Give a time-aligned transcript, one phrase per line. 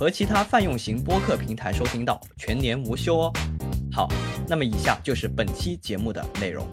[0.00, 3.32] 和其他泛用型播客平台收听到，全年无休哦。
[3.92, 4.08] 好，
[4.48, 6.66] 那么以下就是本期节目的内容。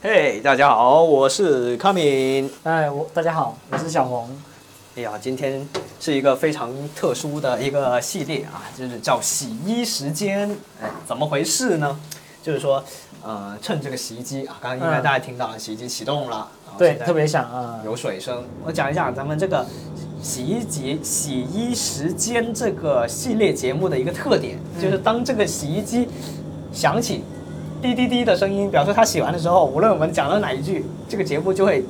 [0.00, 2.50] 嘿，大家好，我是康敏。
[2.62, 4.34] 哎，我大家好，我是小红。
[4.96, 5.68] 哎呀，今天
[6.04, 10.50] 是一个非常特殊的一个系列啊，就是叫洗衣时间。
[10.82, 11.98] 哎，怎么回事呢？
[12.42, 12.84] 就是说，
[13.22, 17.80] 呃，趁这个洗衣机啊，刚刚应该大家听到了，洗衣机启动了，对特别响啊。
[17.86, 18.44] 有水声。
[18.66, 19.64] 我讲一讲咱们这个
[20.22, 26.06] 洗衣机洗衣时间这个系列节目的一个特点，就是当这个洗衣机
[26.70, 27.24] 响起
[27.80, 31.82] 滴滴滴的声音，表示它洗完的时候，无论我们讲到哪一句，这个节目就会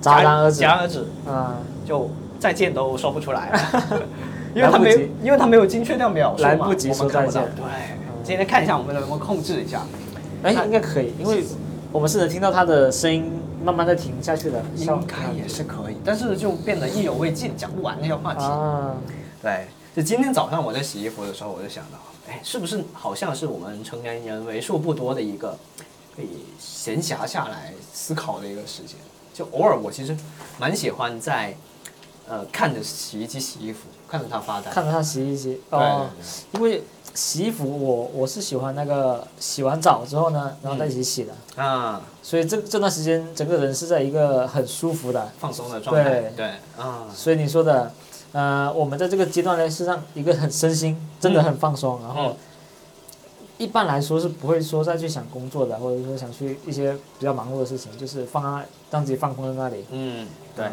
[0.00, 1.54] 戛然而止戛然而止，嗯，
[1.86, 4.02] 就再见都说不出来了。
[4.54, 7.42] 因为他没有因为他没有精确到秒数嘛，来不及说再见。
[7.54, 7.64] 对，
[8.24, 9.82] 今天看一下我们能不能控制一下，
[10.42, 11.44] 哎，应该可以，因为
[11.92, 13.30] 我们是能听到他的声音
[13.62, 18.42] 慢慢的停下去的，应该也是可以，但是就变得意犹未尽，讲不完那个话题。
[18.42, 18.94] 啊，
[19.42, 25.56] 对，就今天早上我在洗衣服的时候，我就想到，哎，是不是好像是我们成年人为数不多的一个
[26.16, 28.96] 可以闲暇下来思考的一个时间。
[29.34, 30.16] 就偶尔我其实
[30.58, 31.54] 蛮喜欢在
[32.28, 34.70] 呃看着洗衣机洗衣服，看着它发呆。
[34.70, 36.08] 看着它洗衣机对哦，
[36.52, 36.82] 因为
[37.14, 46.04] 洗衣服我我是喜欢那个洗完澡之后呢，然后再一起洗的，啊，所以这这段时间整个人是在一个很舒服的，放松的状态。
[46.04, 46.32] 对。
[46.36, 46.46] 对
[46.76, 47.92] 啊，所以你说的，
[48.32, 52.36] 呃，我们在这个阶段呢，是让一个很身心真的很放松，然后嗯
[53.58, 59.84] 一般来说是不会说再去想工作的，或者说想去一些比较忙碌的事情，就是放在让自己放空在那里。
[59.90, 60.66] 嗯，对。
[60.66, 60.72] 啊，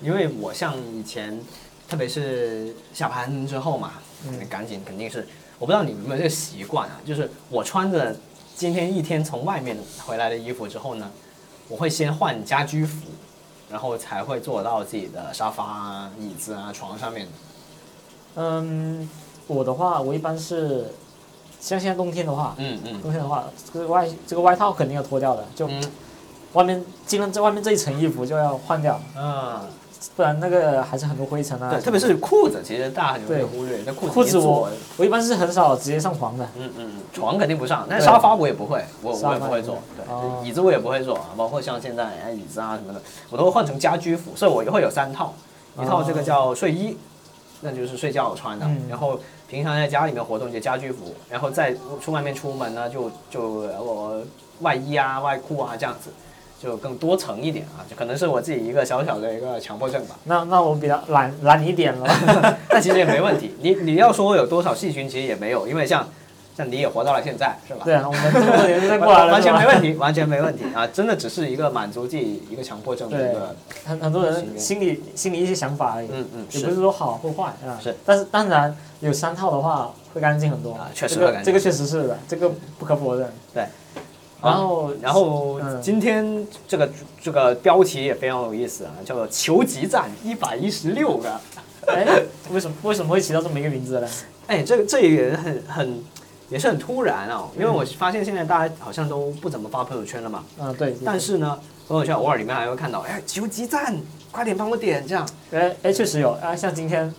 [0.00, 1.40] 因为我像以前，
[1.88, 3.94] 特别是下班之后嘛，
[4.26, 4.48] 嗯。
[4.48, 5.26] 赶紧肯定是，
[5.58, 8.16] 我不知道你们有没有这个习惯啊，就是我穿着
[8.54, 9.76] 今天一天从外面
[10.06, 11.10] 回来的衣服之后呢，
[11.68, 13.06] 我会先换家居服，
[13.70, 17.26] 然后才会坐到自己的沙发啊、椅子啊、床上面。
[18.36, 19.08] 嗯，
[19.46, 20.86] 我的话，我一般是
[21.60, 23.02] 像现在冬天的话，嗯嗯。
[23.02, 25.82] 冬天的话，这个外这个外套肯定要脱掉的，就嗯。
[26.54, 29.66] 外面进了这外面这一层衣服就要换掉，啊，
[30.16, 31.70] 不然那个还是很多灰尘啊。
[31.70, 36.44] 对，特别是裤子，其实大家很容易忽略，那裤子裤子我我一般是很少直接上床的。
[36.56, 43.00] 嗯嗯，嗯，床肯定不上，但沙发我也不会，我我也不会坐，对，哦椅子我也不会坐，包括像现在哎椅子啊什么的，
[43.30, 45.34] 我都会换成家居服，所以我会有三套，
[45.80, 46.96] 一套这个叫睡衣，
[47.60, 54.22] 那就是睡觉穿的，嗯然后平常在家里面活动就家居服，然后再出外面出门呢就就我
[54.60, 56.10] 外衣啊外裤啊这样子。
[56.60, 62.06] 就更多层一点啊，就可能是我自己一个小小的一个强迫症吧，那那我比较懒懒一点了。
[62.70, 63.54] 那其实也没问题。
[63.62, 66.08] 你你要说有多少细菌，其实也没有，因为像
[66.56, 67.82] 像你也活到了现在，是吧？
[67.84, 69.64] 对啊，我们这么多年都过来了，完全没。
[69.64, 70.84] 问题，完全没问题啊！
[70.88, 73.54] 真的只是一个满足自己一个强迫症的一个，
[73.84, 77.78] 很很多人心里心里一些想法而已，嗯嗯，也不是说好或坏啊。
[77.80, 77.94] 是。
[78.04, 83.30] 但是当然有三套的话会干净很多啊确实这会干净个这个确实是的，这个不可否认。
[83.54, 83.64] 对。
[84.40, 86.88] 然后然后嗯今天这个
[87.20, 91.40] 这个标题也非常有意思啊，叫做“求集赞一百一十六个
[91.86, 92.06] 哎，
[92.52, 94.08] 为什么为什么会起到这么一个名字呢？”。
[94.46, 96.04] 哎，这个这也很很
[96.48, 100.94] 也是很突然啊，因为我发现现在大家好像都不怎么发朋友圈了嘛，嗯，对。
[101.04, 103.94] 但是呢，朋友圈偶尔里面还会看到，哎，求集赞，
[104.30, 105.28] 快点帮我点这样。
[105.50, 107.12] 哎哎，确实有啊，像今天，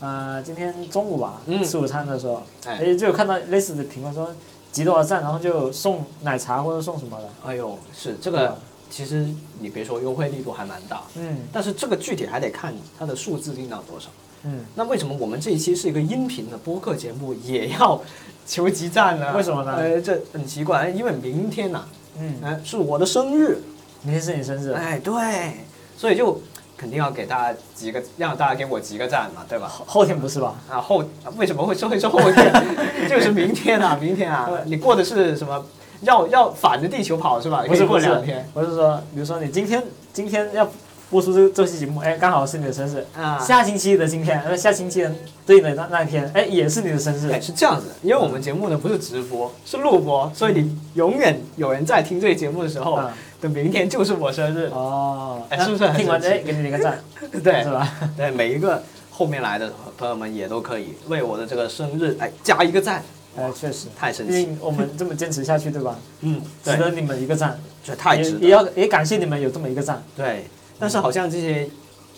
[0.00, 4.28] 呃，今天中午吧，嗯吃午餐的时候，哎哎，就有看到类似的评论说
[4.72, 7.28] 集多少赞，然后就送奶茶或者送什么的。
[7.46, 8.58] 哎呦，是这个，
[8.90, 9.28] 其实
[9.60, 11.36] 你别说优惠力度还蛮大，嗯。
[11.52, 14.08] 但是这个具体还得看它的数字定到多少。
[14.44, 18.02] 嗯，那为什么我们这一期是一个音频的播客节目，也要
[18.44, 19.36] 求集赞呢？
[19.36, 19.76] 为什么呢？
[19.76, 21.84] 呃，这很奇怪，因为明天呐、
[22.18, 23.58] 嗯，哎、是我的生日，
[24.02, 25.58] 明天是你生日，哎，对，
[25.96, 26.40] 所以就
[26.82, 29.68] 肯定要给大家几个，让大家给我几个赞嘛，对吧？
[29.68, 30.56] 后后天不是吧？
[30.68, 31.04] 啊后
[31.36, 32.52] 为什么会说会说后天？
[33.08, 35.64] 就是明天啊，明天啊， 你过的是什么？
[36.00, 37.62] 要要反着地球跑是吧？
[37.68, 39.80] 不是过两天，我是说，比如说你今天
[40.12, 40.68] 今天要
[41.12, 43.06] 播出这这期节目，哎，刚好是你的生日。
[43.14, 45.12] 啊，下星期的今天，呃，下星期的
[45.44, 47.30] 对应的那那一天，哎，也是你的生日。
[47.30, 47.38] 哎，。
[47.38, 53.10] 是这样子的，因为我们节目呢不是直播，是录播，所以你永远有人在听这个节目的时候嗯。
[53.42, 56.98] 的明天就是我生日，哦，哎是不是很听完神奇哎，给你点个赞，
[57.44, 57.62] 对。
[57.62, 57.92] 是吧？
[58.16, 63.02] 对，每一个后面来的朋友们也都可以为我的这个生日哎加一个赞，
[63.36, 65.98] 哎，确实，太神奇，我们这么坚持下去，对吧？
[66.20, 70.02] 嗯，值得你们一个赞，这太值得，也要也感谢你们有这么一个赞。
[70.16, 70.46] 对，
[70.82, 71.70] 但是好像这些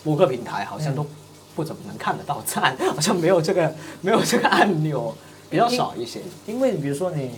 [0.03, 1.05] 播客平台好像都
[1.55, 3.71] 不怎么能看得到赞， 好像没有这个
[4.01, 5.15] 没有这个按钮，
[5.51, 6.23] 比较少一些。
[6.47, 7.31] 因为比如说你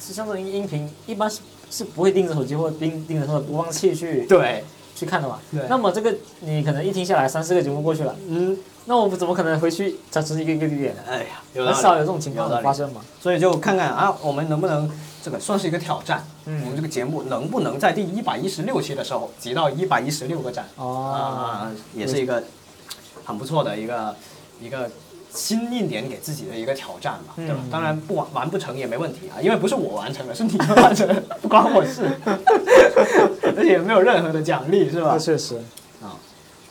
[0.00, 1.40] 是像这种音频，一般是
[1.70, 4.64] 是不会盯着手机或盯盯着它的播放器去对，
[4.96, 5.38] 去看的嘛。
[5.52, 8.56] 对那么这个你可能一听下来三四个节目过去了，嗯，
[8.86, 10.96] 那我们怎么可能回去再一个一个点？
[11.06, 13.02] 哎呀，很少有这种情况发生嘛。
[13.20, 14.90] 所以就看看啊，我们能不能
[15.22, 16.62] 这个算是一个挑战，嗯。
[16.64, 22.42] 我们这个节目能不能在第一百一十六期的时候集到一百一十六个赞哦，啊，也是一个
[23.24, 24.16] 很不错的一个
[24.60, 24.90] 一个
[25.32, 27.56] 新一年给自己的一个挑战吧，对吧？
[27.62, 27.70] 嗯。
[27.70, 35.10] 当然不完完不成也没问题啊，因为不是我完成的，是你们完成的，不关我事， 而且也没有任何的奖励，是吧？
[35.12, 35.18] 那？
[35.18, 35.56] 确实，
[36.02, 36.16] 啊，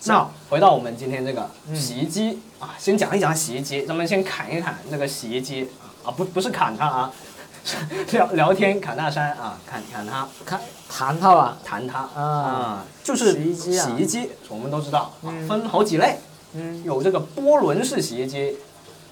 [0.06, 1.75] 那回到我们今天这个嗯。
[1.75, 5.69] 洗衣机、啊，先讲一讲洗衣机，咱们先砍一砍那个洗衣机
[6.04, 7.29] 啊，不不是砍它啊，是
[8.12, 10.60] 聊聊天侃大山啊，侃侃他，看
[10.90, 13.86] 谈它吧，谈他啊就是洗衣机啊。
[13.86, 15.48] 洗衣机我们都知道啊，嗯。
[15.48, 16.18] 分好几类，
[16.54, 18.56] 嗯，有这个波轮式洗衣机，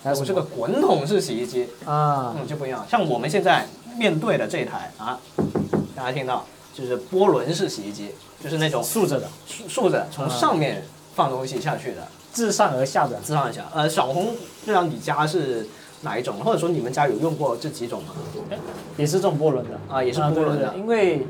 [0.04, 2.34] 还有这个滚筒式洗衣机，啊？
[2.38, 2.86] 嗯，就不一样。
[2.90, 3.68] 像我们现在
[3.98, 5.20] 面对的这台啊，
[5.96, 8.14] 大家听到就是波轮式洗衣机，
[8.44, 10.84] 就是那种竖着的，竖竖着从上面
[11.16, 12.08] 放东西下去的。
[12.34, 15.68] 自上而下的，自上而下，呃，小红，不知道你家是
[16.02, 18.14] 哪一种，或者说你们家有用过这几种吗？
[18.98, 21.26] 也是这种波轮的啊也是对波轮的对对因为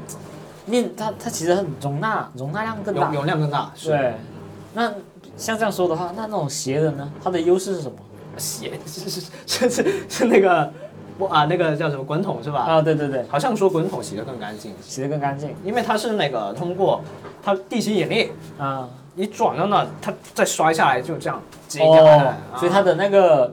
[0.66, 4.14] 面它它其实很容纳容纳量更大容，容量更大，是对。
[4.74, 4.94] 那
[5.38, 7.10] 像这样说的话，那那种斜的呢？
[7.24, 7.98] 它的优势是什么？
[8.38, 10.72] 斜是是是是 是那个
[11.18, 12.60] 我啊那个叫什么滚筒是吧？
[12.60, 17.02] 啊，对对对，好像说滚筒洗得更干净，洗得更干净因为它是那个通过
[17.42, 18.88] 它地心引力，啊。
[19.20, 23.52] 你转到那，它再摔下来就这样接下来，哦，所以它的的那个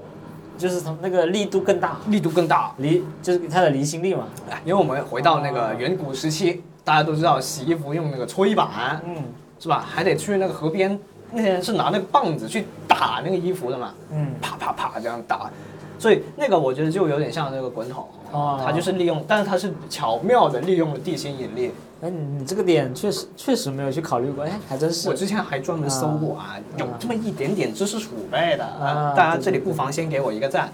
[0.56, 2.72] 就是从那个力度更大，力度更大。
[2.78, 4.26] 离就是它的离心力嘛。
[4.50, 9.16] 哎因为我们回到那个远古时期，大家都知道洗衣服用那个搓衣板，嗯
[9.58, 9.84] 是吧？
[9.86, 10.98] 还得去那个河边，
[11.32, 15.50] 那些人是拿那个棒子去打那个衣服的嘛，嗯，啪啪啪这样打，
[16.04, 21.72] 所以那个我觉得就有点像那个滚筒，哦它就是利用，但是它是巧妙的利用了地心引力。
[22.02, 25.14] 哎，你你这个点确实确实没有去考虑过，哎，还真是我。
[25.14, 30.70] 之前还专门搜过啊，有这么一点点知识储备的，啊啊、大家这里不妨先给我一个赞，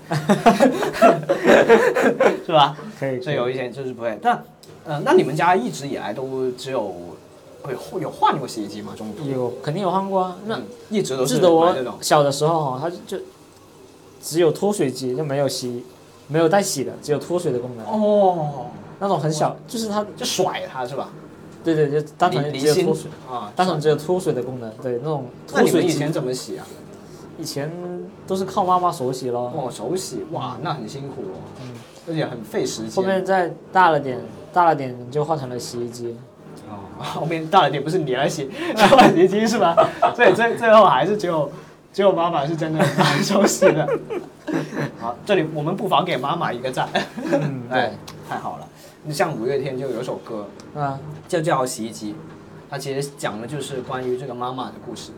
[2.44, 2.76] 是吧？
[2.98, 4.42] 可以，这有一点知识储备，但
[4.84, 6.92] 呃，那你们家一直以来都只有
[7.62, 8.94] 会会有换过洗衣机吗？
[8.98, 10.36] 中途有肯定有换过啊。
[10.46, 13.24] 那嗯一直都是记得我小的时候哈，它就就
[14.20, 15.84] 只有脱水机，就没有洗，
[16.28, 17.86] 没有带洗的，只有脱水的功能。
[17.86, 18.66] 哦，
[18.98, 21.08] 那种很小，就是它，就甩它是吧？
[21.62, 24.70] 对对，就单纯只有脱水，啊，单纯只有脱水的功能。
[24.82, 26.66] 对，那种那脱水以前怎么洗啊？
[27.38, 27.70] 以前
[28.26, 29.50] 都是靠妈妈手洗咯。
[29.56, 31.72] 哦，手洗，哇，那很辛苦哦，嗯
[32.08, 32.90] 而且很费时间。
[32.90, 34.18] 后面再大了点，
[34.52, 36.16] 大了点就换成了洗衣机。
[36.68, 39.74] 哦， 后面大了点不是你来洗，是换洗衣机是吧？
[40.14, 41.50] 所以最最后还是只有
[41.92, 43.88] 只有妈妈是真的拿手洗的。
[45.00, 46.88] 好，这里我们不妨给妈妈一个赞。
[47.70, 47.92] 对，，
[48.28, 48.66] 太好了。
[49.02, 52.12] 你像五月天就有首歌，啊，就叫《洗衣机》，
[52.68, 55.10] 它其实讲的就是关于这个妈妈的故事。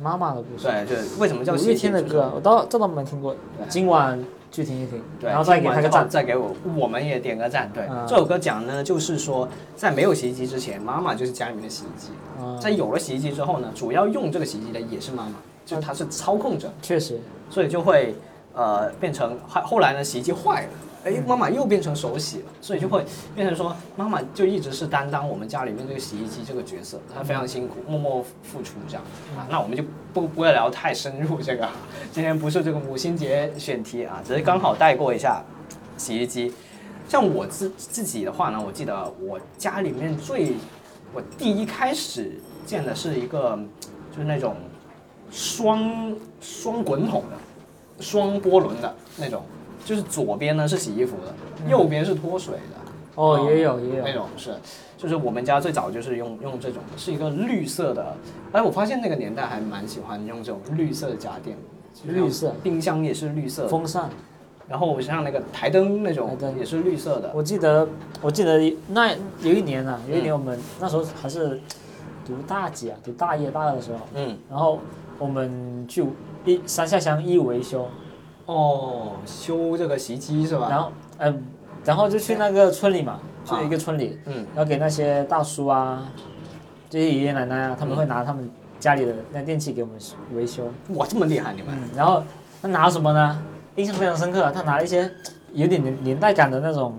[0.00, 0.66] 妈妈的故事。
[0.66, 3.34] 对，就是为什么叫五月洗衣机就是天的歌，我倒这倒没听过，
[3.68, 6.08] 今晚去听一听，对，然后再给听完之后他个赞。
[6.08, 7.70] 再给我，我们也点个赞。
[7.74, 12.08] 对，嗯这首歌讲呢，就是说在没有洗衣机之前，妈妈就是家里面的洗衣机；
[12.40, 15.32] 嗯在有了洗衣机之后呢，主要用这个洗衣机的也是妈妈，
[15.64, 18.14] 就他是操控者，确实，所以就会
[18.54, 20.68] 呃变成后后来呢，洗衣机坏了。
[21.02, 23.02] 哎，妈妈又变成手洗了，所以就会
[23.34, 29.02] 变成说，妈妈就一直是担当我们家里面这个洗衣机这个角色，她非常辛苦，默默付出这样
[29.34, 29.48] 啊。
[29.48, 31.66] 那我们就不不会聊太深入这个，
[32.12, 35.42] 今天不是这个母亲节选题啊，只是刚好带过一下
[35.96, 36.52] 洗衣机。
[37.08, 40.52] 像我自自己的话呢，我记得我家里面最
[41.14, 43.58] 我第一开始见的是一个
[44.12, 44.54] 就是那种
[45.30, 49.42] 双双滚筒的，双波轮的那种，
[49.84, 52.80] 就是左边呢是洗衣服的，右边是脱水的。
[53.16, 54.54] 哦，哦也有也有，那种是，
[54.96, 58.14] 就是我们家最早就是用用这种，是一个绿色的。
[58.52, 61.56] 哎，我发现那个年代还蛮喜欢用这种绿色的家电，
[62.04, 64.08] 绿色冰箱也是绿色，风扇。
[64.68, 67.32] 然后像那个台灯那种也是绿色的。
[67.34, 67.88] 我记得，
[68.22, 69.10] 我记得那
[69.42, 71.60] 有一年啊，有一嗯年我们那时候还是
[72.24, 72.96] 读大几啊？
[73.04, 74.78] 读大一大二的时候，嗯，然后
[75.20, 76.02] 我们去
[76.46, 77.86] 一山下乡一维修，
[78.46, 80.66] 哦，修这个洗衣机是吧？
[80.70, 81.44] 然后嗯、
[81.84, 86.10] 然后就去那个村里嘛，去一个村里，嗯，然后给那些大叔啊，
[86.88, 89.96] 这些爷爷奶奶啊，他们会拿他们家里的那电器给我们
[90.34, 90.64] 维修。
[90.94, 91.68] 哇，这么厉害你们？
[91.70, 92.22] 嗯，然后
[92.62, 93.42] 他拿什么呢？
[93.76, 95.10] 印象非常深刻，他拿了一些
[95.52, 96.94] 有点年年代感的那种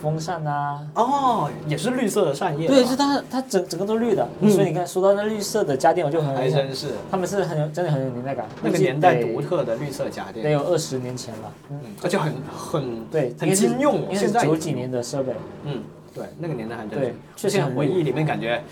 [0.00, 0.86] 风扇啊。
[0.94, 2.74] 哦，也是绿色的扇叶吧。
[2.74, 11.52] 对，是它它整整个都绿的，嗯所以你看说到那绿色的家电，我就很还真是他们是很有真的很有年代感，那个年代独特的绿色家电得，有二十年前了。
[11.70, 15.32] 嗯，嗯，而且很很对，很经用现在九几年的设备。
[15.64, 15.82] 嗯，
[16.14, 17.14] 对，那个年代还真对是。
[17.36, 18.62] 就现在确实很绿回忆里面感觉，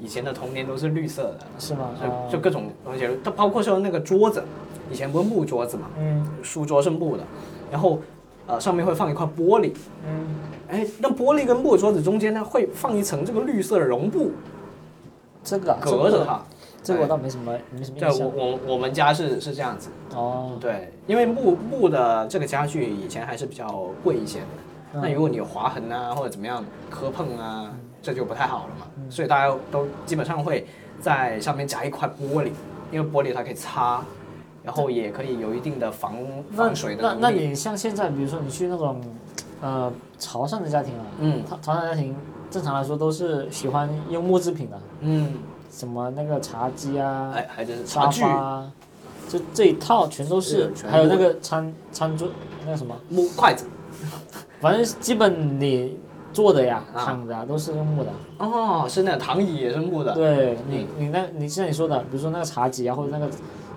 [0.00, 1.90] 以前的童年都是绿色的，是吗？
[2.00, 4.42] 啊就就各种东西，它包括说那个桌子，
[4.90, 7.22] 以前不是木桌子嘛，嗯书桌是木的，
[7.70, 8.00] 然后
[8.46, 9.72] 呃上面会放一块玻璃，
[10.06, 10.26] 嗯，
[10.70, 14.30] 哎，那玻璃跟木桌子中间呢会放一层这个绿色的绒布
[15.42, 16.40] 这个啊隔着，它。
[16.82, 18.30] 这个我倒没什么没什么对，我印象。
[18.34, 24.46] 我我们家是是这样子，哦，对，因为木木的这个家具以前还是比较贵一些的，
[24.94, 30.66] 嗯那如果你有划痕啊或者怎么样磕碰啊，这就不太好了嘛，所以大家都基本上会
[31.02, 32.50] 在上面夹一块玻璃，
[32.90, 34.02] 因为玻璃它可以擦，
[34.64, 36.16] 然后也可以有一定的防
[36.56, 37.02] 防水的。
[37.02, 38.98] 那那你像现在，比如说你去那种
[39.60, 42.14] 呃潮汕的家庭啊，嗯潮潮汕家庭
[42.50, 45.34] 正常来说都是喜欢用木制品的，嗯，
[45.70, 48.72] 什么那个茶几啊、哎，还真是沙茶具发啊，
[49.28, 52.28] 就这一套全都是还有那个餐餐桌
[52.64, 53.66] 那个什么，木筷子
[54.60, 55.96] 反正基本你
[56.32, 58.10] 坐的呀、啊躺的啊都是用木的。
[58.38, 63.28] 哦，是那个躺椅也是木的，对你你那你像你说的，比如说那个茶几啊，或者那个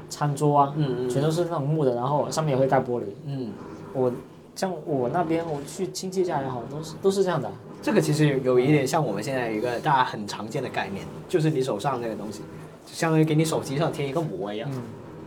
[0.10, 3.04] 餐桌啊，嗯嗯全都是那种木的，然后上面也会盖玻璃。
[3.26, 3.52] 嗯，
[3.94, 4.12] 我
[4.56, 7.50] 像我那边，我去亲戚家也好，都是都是这样的。
[7.82, 12.40] 这个其实有有一点像我们现在一个大家很常见的概念，就是你手上那个东西，
[12.86, 14.82] 就相当于给你手机上贴一个膜一样，嗯，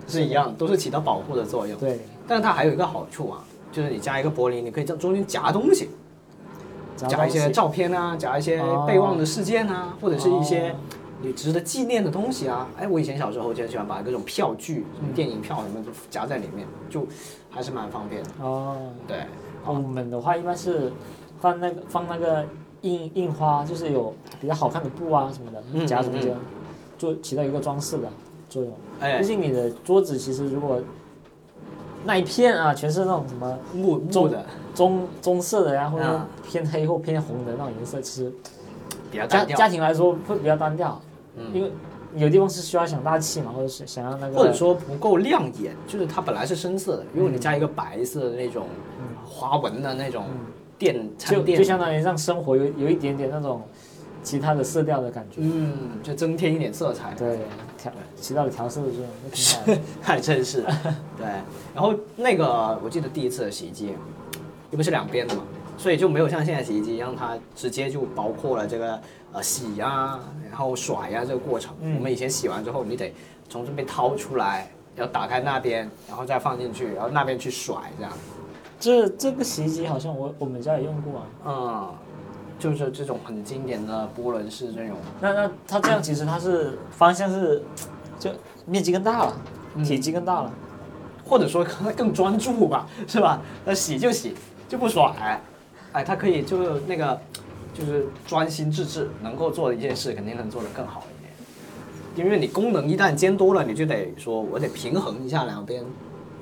[0.09, 1.79] 是一样，都是起到保护的作用。
[1.79, 5.91] 对，但是它还有一个好处啊，就是你加一个玻璃，你可以在中间夹东西，
[6.97, 10.77] 夹一些照片啊，夹一些备忘的事件啊，或者是一些哦
[11.23, 12.69] 你值得纪念的东西啊。
[12.79, 17.07] 哎，我以前小时候就很喜欢把各种票据、什么电影票什么都夹在里面，就
[17.51, 18.31] 还是蛮方便的。
[18.41, 18.77] 哦。
[19.07, 19.25] 对，
[19.65, 20.93] 我们的话一般是
[21.41, 22.45] 放那个放那个
[22.83, 26.41] 印印花，就是有比较好看的布啊什么的嗯夹中间嗯，
[26.99, 28.09] 就起到一个装饰的
[28.49, 28.73] 作用。
[29.01, 30.81] 哎毕，竟你的桌子其实如果
[32.05, 38.33] 那一片啊全是那种什么木木的棕棕色的呀，或者啊偏黑或偏红的那种颜色，其实
[39.11, 41.01] 比较单调，家家庭来说会比较单调，
[41.37, 41.45] 嗯。
[41.53, 41.71] 因为
[42.15, 48.67] 有地方是需要想大气嘛，或者是想要那个，或者说不够亮眼，就是它本来是深色的，如果你加一个白色的那种
[49.25, 50.25] 花纹的那种
[50.79, 53.61] 垫就就，相当于让生活有有一点点那种
[54.23, 57.13] 其他的色调的感觉，嗯，就增添一点色彩。
[57.19, 57.39] 对，
[57.77, 59.79] 调起到了调色的作用，就挺好的。
[60.01, 60.63] 还真是，
[61.19, 61.27] 对。
[61.75, 63.87] 然后那个我记得第一次的洗衣机，
[64.71, 65.43] 因为是两边的嘛，
[65.77, 69.01] 所以就没有像现在洗衣机一样，它直接就包括了这个
[69.33, 70.19] 呃洗啊，
[70.49, 71.75] 然后甩呀、这个过程。
[71.81, 73.15] 嗯我们以前洗完之后，你得
[73.49, 78.13] 从这边掏出来，然后打开那边，然后再放进去，然后那边去甩这样。
[78.79, 81.27] 这这个洗衣机好像我我们家也用过啊。
[81.47, 81.95] 嗯，
[82.59, 84.97] 就是这种很经典的波轮式这种。
[85.21, 87.63] 那那它这样其实它是方向是
[88.19, 88.31] 就
[88.65, 89.37] 面积更大了，
[89.75, 90.53] 嗯体积更大了。
[91.29, 93.43] 或者说可能更专注吧，是吧？
[93.65, 94.33] 那洗就洗，
[94.69, 95.41] 就不甩，
[95.97, 97.19] 哎，他可以就是那个
[97.73, 102.27] 就是专心致志，能够做的一件事，肯定能做得更好一点。
[102.27, 105.83] 因为你功能一旦兼多了，你就得说我得平衡一下两边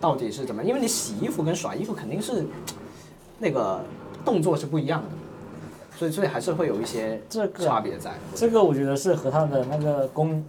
[0.00, 2.44] 到底是怎么，因为你洗衣服跟甩衣服肯定是
[3.38, 3.80] 那个
[4.24, 5.08] 动作是不一样的，
[5.96, 8.10] 所以所以还是会有一些这个差别在。
[8.34, 10.44] 这个我觉得是和他的那个工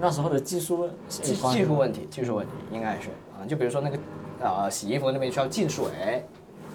[0.00, 3.98] 那时候的技术技有关系技术问题，技术问题应该是啊，就比如说那个
[4.40, 5.84] 呃洗衣服那边需要进水，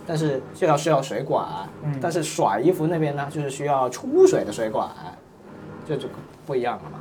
[0.05, 1.48] 但是就要需要水管，
[1.84, 1.98] 嗯。
[2.01, 4.89] 但是甩衣服那边呢就是需要出水的水管，
[5.88, 6.08] 这就
[6.46, 7.00] 不一样了嘛，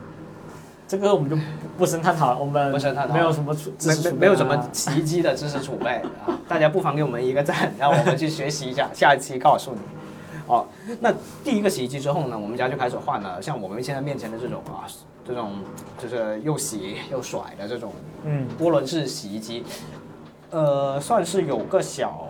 [0.89, 1.43] 这个我们就不
[1.79, 3.15] 不深探讨了，我们不深探讨。
[3.15, 4.15] 没有什么储知没识储备啊。
[4.15, 9.81] 没没有什么洗衣机的知识储备啊， 大家不妨给我们一个赞，然后我们去学习一下， 下一期告诉你。
[10.47, 10.67] 哦，
[10.99, 11.15] 那
[11.45, 14.83] 第一个洗衣机之后呢，我们家就开始换了像我们现在面前的这种啊，
[15.25, 15.61] 这种
[15.97, 17.93] 就是又洗又甩的这种
[18.25, 18.49] 嗯。
[18.59, 19.65] 涡轮式洗衣机，
[20.51, 22.27] 呃，算是有个小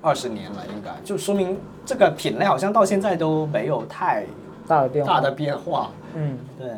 [0.00, 0.90] 二十年了，应该。
[1.04, 4.24] 就说明这个品类好像到现在都没有太
[4.66, 5.12] 大的变化。
[5.12, 6.38] 大的变化，嗯。
[6.58, 6.68] 对，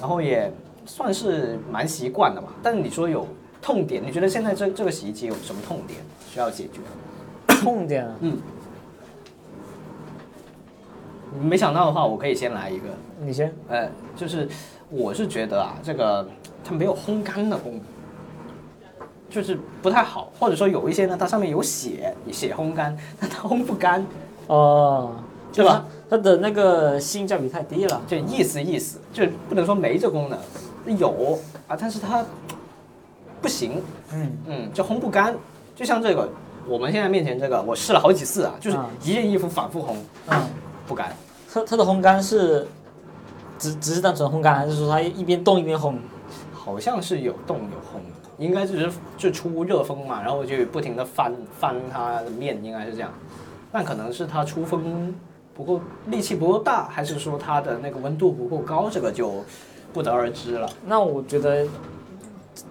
[0.00, 0.50] 然后也
[0.86, 2.48] 算是蛮习惯的吧。
[2.62, 3.26] 但是你说有
[3.60, 6.80] 痛点，你觉得现在这这个洗衣机有什么痛点需要解决？
[7.60, 8.38] 痛点啊，嗯，
[11.40, 12.88] 没想到的话，我可以先来一个，
[13.20, 14.48] 你先，呃，就是
[14.90, 16.26] 我是觉得啊，这个
[16.62, 17.82] 它没有烘干的功能，
[19.34, 24.06] 就是不太好，或者说有一些呢，它上面有写写烘干，但它烘不干，
[24.46, 25.10] 哦，
[25.52, 25.84] 对吧？
[26.08, 28.00] 它的那个性价比太低了。
[28.06, 31.36] 就意思意思，就不能说没这功能，有
[31.66, 32.24] 啊，但是它
[33.42, 35.34] 不行，嗯，嗯，就烘不干。
[35.74, 36.28] 就像这个，
[36.68, 39.96] 我们现在面前这个，我试了好几次啊，就是啊一件衣服反复烘，
[40.28, 40.40] 嗯，
[40.86, 41.12] 不干。
[41.52, 42.68] 它它的烘干是
[43.58, 45.96] 只只是单纯烘干，还是说它一边动一边烘？
[46.52, 53.10] 好像是有动有烘的，应该就是就出热风嘛，然后就不停的翻翻它的面，应该是这样。
[53.72, 55.14] 但可能是它出风
[55.54, 59.44] 不够，力气不够大，还是说它的那个温度不够高，这个就
[59.92, 60.68] 不得而知了。
[60.86, 61.66] 那我觉得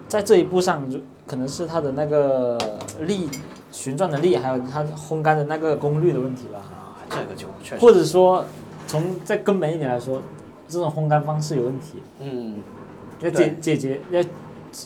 [0.08, 2.58] 在这一步上，就可能是它的那个
[3.02, 3.30] 力
[3.72, 6.60] 旋转的力，还有它烘干的那个功率的问题吧。
[6.60, 8.46] 啊，这个就确实，或者说，
[8.88, 10.22] 从再根本一点来说，
[10.68, 12.62] 这种烘干方式有问题，嗯，
[13.20, 14.22] 要解解决，要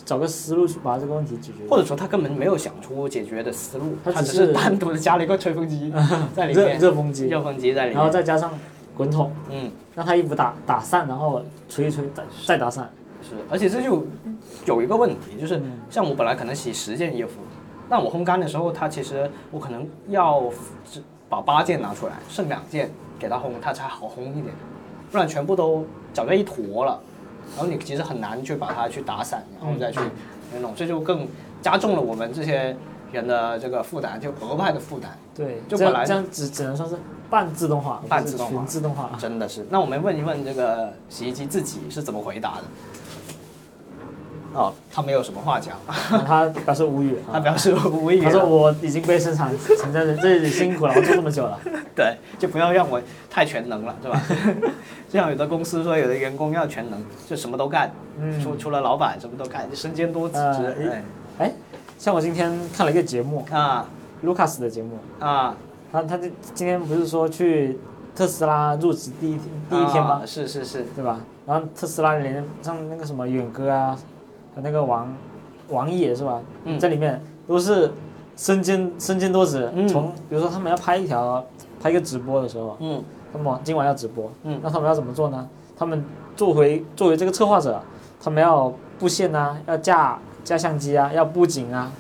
[0.06, 1.68] 找个思路去把这个问题解决。
[1.70, 5.92] 或者说他根本没有想出解决的思路，他只是是单独的加了一个吹风机
[6.36, 8.52] 在里面，热风机，热风机在里面，然后再加上
[8.96, 9.72] 滚筒，嗯。
[9.96, 12.88] 让他衣服打打散，然后吹一吹，再再打散。
[13.24, 14.06] 是，而且这就
[14.66, 15.72] 有一个问题，就是嗯。
[15.90, 17.40] 像我本来可能洗十件衣服，
[17.90, 20.44] 那我烘干的时候，它其实我可能要
[20.86, 24.54] 只把八件拿出来，剩两件给它烘，它才好烘一点，
[25.12, 27.00] 不然全部都搅在一坨了，
[27.56, 30.00] 然后你其实很难去把它去打散，然后再去
[30.62, 31.28] 弄，这就更
[31.62, 32.76] 加重了我们这些
[33.12, 35.18] 人的这个负担，就额外的负担。
[35.36, 36.96] 对，就本来这样这样只只能说是
[37.30, 39.12] 半自动化，半自动化全自动化。
[39.20, 42.64] 真的是，那我们问一问这个洗衣机自己是怎么回答的？
[44.58, 45.78] 哦，他没有什么话讲，
[46.26, 48.26] 他表示无语， 他表示无语了。
[48.26, 51.60] 他说我已经被生产存在在这里辛苦了，我做这么久了。
[51.96, 53.00] 对，就不要让我
[53.30, 54.20] 太全能了，对吧？
[55.08, 57.00] 就像有的公司说，有的员工要全能，
[57.30, 60.36] 就什么都干，嗯除除了老板什么都干，就身兼多职。
[60.38, 61.04] 呃哎
[61.38, 61.52] 哎，
[62.00, 63.88] 像我今天看了一个节目啊
[64.26, 65.56] ，Lucas 的节目，啊，
[65.92, 67.78] 他他这今天不是说去
[68.16, 70.26] 特斯拉入职第一天第一天吗啊？
[70.26, 71.20] 是是是，对吧？
[71.46, 74.00] 然后特斯拉连像那个什么远哥啊，和
[74.64, 75.14] 那个王
[75.70, 76.42] 王野是吧？
[76.66, 77.92] 嗯在里面都是
[78.36, 79.72] 身兼身兼多职。
[79.76, 81.44] 嗯从比如说他们要拍一条
[81.82, 85.48] 拍一个直播的时候，嗯那么今晚要直播，嗯那他们要怎么做呢？
[85.78, 86.04] 他们
[86.36, 87.82] 作为作为这个策划者，
[88.22, 91.92] 他们要布线啊，要架架相机啊，要布景啊，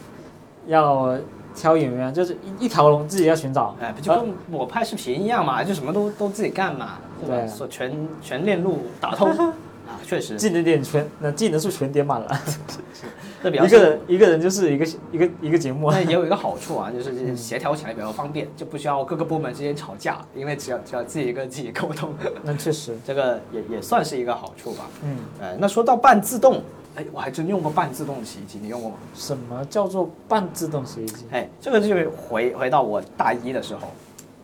[0.67, 1.15] 要
[1.55, 3.75] 挑演员，就是一一条龙自己要寻找。
[3.79, 6.93] 哎，不就跟我拍视频一样嘛，就什么都都自己干嘛，
[7.25, 7.67] 对吧？
[7.69, 9.29] 全全链路打通
[9.87, 12.41] 啊，确实，技能点全，那技能数全点满了，
[13.41, 15.89] 这比较一个人一个人就是一个一个一个节目。
[15.91, 24.89] 那也有一个好处啊，就是协调起来比较方便，就不需要各个部门之间吵架，因为只要只要自己跟自己沟通， 那确实， 这个也也算是一个好处吧。
[25.03, 26.61] 嗯，哎，那说到半自动，
[26.95, 28.97] 哎，我还真用过半自动洗衣机，你用过吗？
[29.15, 31.25] 什么叫做半自动洗衣机？
[31.31, 33.81] 哎，这个就是回回到我大一的时候，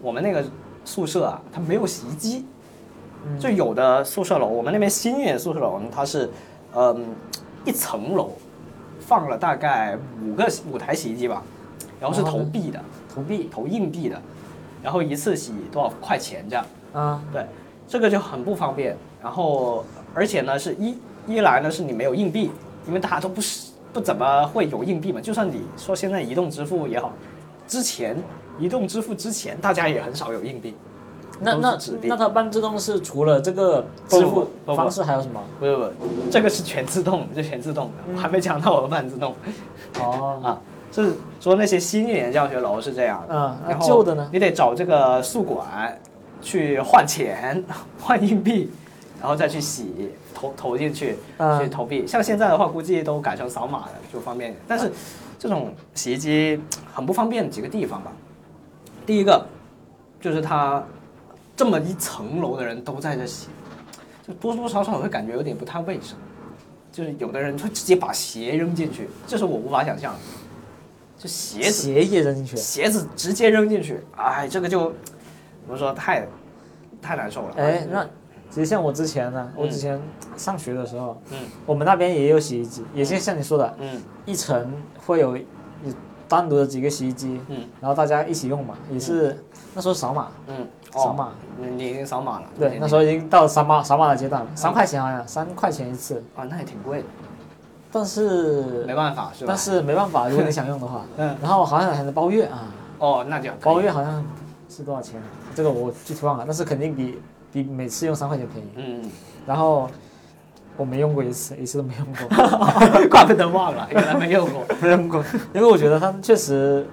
[0.01, 0.43] 我们那个
[0.85, 2.45] 宿舍啊，它没有洗衣机，嗯
[3.39, 6.29] 就有的宿舍楼，我们那边新月宿舍楼呢，它是，
[6.75, 7.05] 嗯，
[7.65, 8.31] 一层楼
[8.99, 11.41] 放了大概五个五台洗衣机吧，
[11.99, 12.79] 然后是投币的，
[13.13, 14.21] 投币投硬币的，
[14.81, 16.65] 然后一次洗多少块钱这样。
[16.93, 17.45] 啊，对，
[17.87, 18.95] 这个就很不方便。
[19.21, 22.51] 然后，而且呢，是一一来呢是你没有硬币，
[22.85, 25.21] 因为大家都不是不怎么会有硬币嘛。
[25.21, 27.11] 就算你说现在移动支付也好，
[27.67, 28.15] 之前
[28.59, 30.75] 移动支付之前大家也很少有硬币。
[31.43, 35.41] 都那那那它半自动是除了这个支付方式还有什么？
[35.59, 35.91] 不是不是，
[36.31, 39.35] 这个是全自动，就全自动的，我还没讲到我的半自动
[39.99, 40.61] 哦， 啊。
[40.95, 44.29] 是说那些新一点的教学楼是这样的，然后旧的呢？
[44.31, 45.99] 你得找这个宿管
[46.39, 47.63] 去换钱、
[47.99, 48.69] 换硬币，
[49.19, 52.05] 然后再去洗，投投进去，嗯去投币。
[52.05, 54.61] 像现在的话，估计都改成扫码了，就方便一点。
[54.67, 54.91] 但是
[55.39, 56.61] 这种洗衣机
[56.93, 58.11] 很不方便，几个地方吧。
[59.03, 59.43] 第一个
[60.21, 60.83] 就是它
[61.55, 63.47] 这么一层楼的人都在这洗，
[64.27, 66.17] 就多多少少会感觉有点不太卫生。
[66.91, 70.19] 就是有的人会直接把鞋扔进去，这是我无法想象的。
[71.17, 72.55] 就鞋子鞋也扔进去。
[72.55, 74.91] 鞋子直接扔进去，哎，这个就
[75.65, 76.27] 怎么说太
[77.01, 77.55] 太难受了。
[77.57, 78.05] 哎，那
[78.49, 79.99] 其实像我之前呢，我嗯之前
[80.37, 84.71] 上学的时候，嗯我们那边也有洗衣机，也是像你说的，嗯一层
[85.03, 85.43] 会有有
[86.27, 89.35] 单独的几个洗衣机，嗯然后大家一起用嘛，也是
[89.73, 90.67] 那时候扫码，嗯，
[90.99, 92.45] 扫码，你你已经扫码了。
[92.59, 97.05] 对，那时候已经到扫码扫码的阶段了，三块钱好像三块钱一次，啊，那也挺贵的，
[97.91, 99.47] 但是没办法是吧？
[99.49, 102.67] 但是没办法，如果你想用的话， 嗯然后好像还能包月啊，
[102.99, 104.23] 哦，那就包月好像
[104.69, 105.25] 是多少钱啊？
[105.55, 107.19] 这个我具体忘了，但是肯定比
[107.51, 108.69] 比每次用三块钱便宜。
[108.75, 109.11] 嗯，
[109.45, 109.89] 然后
[110.75, 112.27] 我没用过一次，一次都没用过，
[113.09, 114.63] 怪不得忘了，原来没用过。
[114.81, 116.87] 没用过，因为我觉得它确实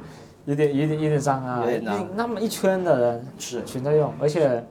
[0.47, 2.09] 有点有点有点脏啊，有点脏。
[2.17, 4.65] 那么一圈的人是全在用，而且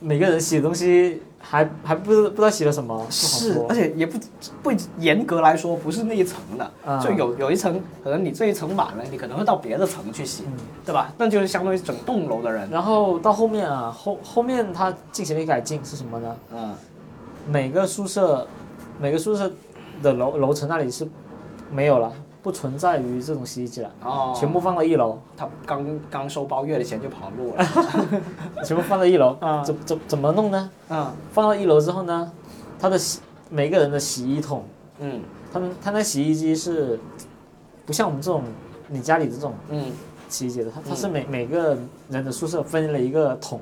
[0.00, 4.18] 每个人洗的东西还还不知不知道洗了什么，是，而且也不
[4.62, 6.98] 不严格来说不是那一层的，啊。
[6.98, 10.52] 就有有一层，可能你这一层满了，你可能会到别的层去洗，嗯。
[10.84, 11.12] 对吧？
[11.16, 16.36] 那就是相当于整栋楼的人，然后到后面啊，后后面他进行了一个改进是什么呢？
[16.52, 16.74] 嗯，
[17.48, 18.46] 每个宿舍
[19.00, 19.50] 每个宿舍
[20.02, 21.06] 的楼楼层那里是
[21.70, 22.12] 没有了，
[22.44, 27.64] 不存在于这种洗衣机了，哦，全部放到一楼，他刚刚收包月的钱就跑路了，
[28.62, 29.34] 全部放到一楼。
[29.40, 30.70] 啊 怎怎怎么弄呢？
[30.90, 31.10] 嗯。
[31.32, 32.30] 放到一楼之后呢，
[32.78, 34.62] 他的洗每个人的洗衣桶，
[34.98, 35.22] 嗯。
[35.50, 37.00] 他们他那洗衣机是
[37.86, 38.42] 不像我们这种
[38.88, 39.90] 你家里的这种嗯，
[40.28, 41.78] 洗衣机的，他他是每每个
[42.10, 43.58] 人的宿舍分了一个桶，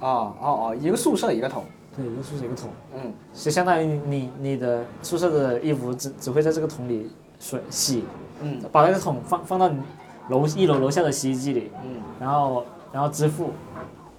[0.00, 1.64] 哦哦哦，一个宿舍一个桶，
[1.96, 3.12] 对，一个宿舍一个桶，嗯。
[3.32, 7.10] 就相当于你你的宿舍的衣服只只会在这个桶里
[7.42, 8.04] 水洗，
[8.40, 8.60] 嗯。
[8.70, 9.80] 把那个桶放放到你
[10.28, 13.50] 楼一楼楼下的洗衣机里，嗯，然后然后支付，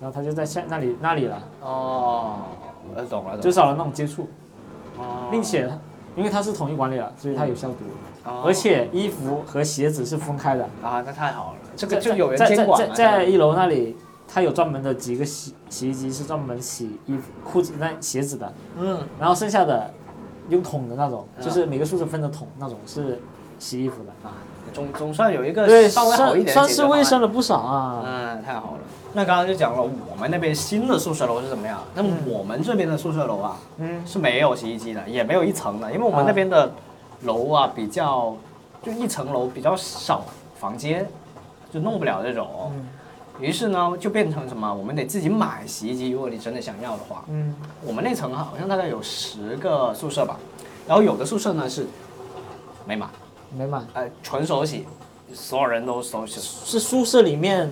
[0.01, 2.39] 然后他就在下那里那里了，哦，
[2.93, 3.37] 我懂了，懂。
[3.37, 4.27] 了就少了那种接触，
[4.97, 5.29] 哦。
[5.31, 5.79] 并且它
[6.17, 7.77] 因为它是统一管理了，所以它有消毒，
[8.25, 8.43] 哦。
[8.45, 13.95] 而且衣服和鞋子是分开的，啊，那太好了，这个就有人在监管了，在在在一楼那里，
[14.27, 18.99] 它有专门的几个洗洗衣机是专门洗衣服、裤子、那鞋子的，嗯。
[19.17, 19.89] 然后剩下的
[20.49, 23.19] 用桶的那种，嗯就是每个宿舍分的桶那种是
[23.59, 24.09] 洗衣服的。
[24.27, 24.33] 啊，
[24.73, 28.03] 总总算有一个对，稍微好一点的算算是卫生了不少啊。
[28.05, 28.79] 嗯，太好了。
[29.13, 36.71] 那刚刚就讲了我们那边新的宿舍楼是怎么样，那么我们这边的宿舍楼啊，嗯，是没有洗衣机的，也没有一层的，因为我们那边的
[37.21, 38.35] 楼啊比较，
[38.81, 40.25] 就一层楼比较少
[40.59, 41.07] 房间，
[41.71, 42.71] 就弄不了这种。
[42.73, 42.87] 嗯
[43.39, 44.71] 于是呢，就变成什么？
[44.73, 47.25] 我们得自己买洗衣机，如果你真的想要的话。
[47.29, 50.37] 嗯，我们那层好像大概有十个宿舍吧，
[50.87, 51.87] 然后有的宿舍呢是
[52.85, 53.07] 没买，
[53.57, 54.85] 没买，呃，纯手洗，
[55.33, 56.39] 所有人都手洗。
[56.39, 57.69] 是宿舍里面，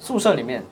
[0.00, 0.64] 宿舍里面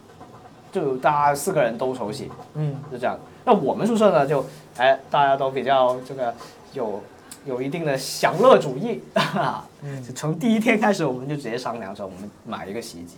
[0.72, 3.18] 就大家四个人都手洗，嗯就这样。
[3.44, 4.44] 那我们宿舍呢，就
[4.76, 6.34] 哎大家都比较这个
[6.72, 7.02] 有
[7.44, 13.16] 有一定的享乐主义，哈哈嗯就从第一天开始我们就直接商量说我们买一个洗衣机，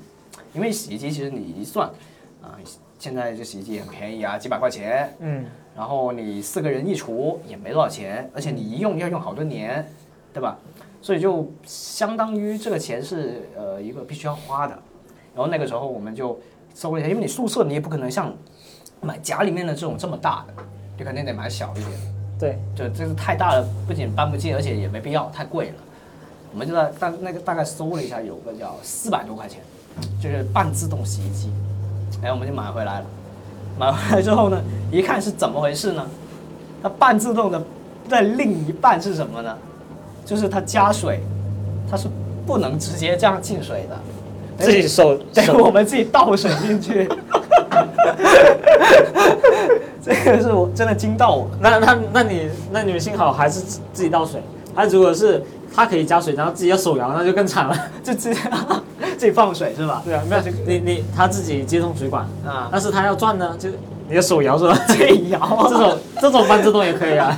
[0.54, 1.88] 因为洗衣机其实你一算
[2.42, 2.58] 啊、
[2.98, 5.44] 现在这洗衣机很便宜啊，几百块钱，嗯
[5.76, 9.86] 然后你四个人一除也没多少钱，而且你一用要用好多年，
[10.32, 10.58] 对吧？
[11.00, 14.78] 所以就相当于这个钱是呃一个必须要花的。
[15.34, 16.38] 然后那个时候我们就
[16.74, 18.32] 搜了一下，因为你宿舍你也不可能像
[19.00, 20.62] 买家里面的这种这么大的，
[20.98, 21.96] 你肯定得买小一点的。
[22.38, 25.74] 对，就这个太大了，不仅搬不进，而且也没必要，太贵了。
[26.52, 29.62] 我们就在大那个大概搜了一下，有个叫四百多块钱，
[30.20, 31.50] 就是半自动洗衣机，
[32.22, 33.07] 哎，我们就买回来了。
[33.78, 36.07] 买回来之后呢， 一看是怎么回事呢？
[36.83, 37.62] 它半自动的
[38.09, 39.57] 的另一半是什么呢？
[40.24, 41.20] 就是它加水，
[41.90, 42.09] 它是
[42.46, 47.09] 不能直接这样进水的，自己手对，手我们自己倒水进去。
[50.05, 51.48] 这个是我真的惊到我。
[51.61, 54.42] 那那那你那你们幸好还是自自己倒水，
[54.74, 55.40] 他如果是
[55.74, 57.76] 他可以加水，然后自己要手摇，那就更惨了。
[58.02, 58.40] 就自己
[59.18, 60.02] 自己放水是吧？
[60.04, 63.68] 对啊，没有你你他自己接通水管，啊，但是他要转呢，就
[64.08, 64.74] 你的手摇是吧？
[64.88, 67.37] 自己摇，这种这种半自动也可以啊。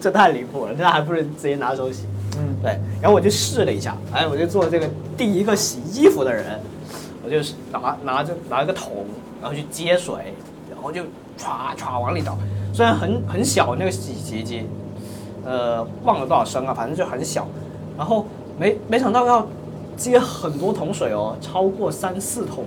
[0.00, 2.04] 这太离谱了，这还不如直接拿手洗。
[2.36, 6.58] 嗯，对，然后我就试了一下，哎，我就做这个第一个洗衣服的人，
[7.24, 9.06] 我就是拿拿着拿一个桶，
[9.40, 10.34] 然后去接水，
[10.70, 11.02] 然后就
[11.38, 12.36] 歘歘往里倒，
[12.72, 14.66] 虽然很很小那个洗洗衣机，
[15.44, 17.46] 呃，忘了多少升啊，反正就很小，
[17.96, 18.26] 然后
[18.58, 19.46] 没没想到要
[19.96, 22.64] 接很多桶水哦，超过三四桶，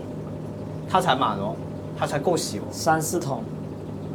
[0.89, 1.55] 它才满哦，
[1.97, 2.63] 它才够洗哦。
[2.71, 3.43] 三四桶，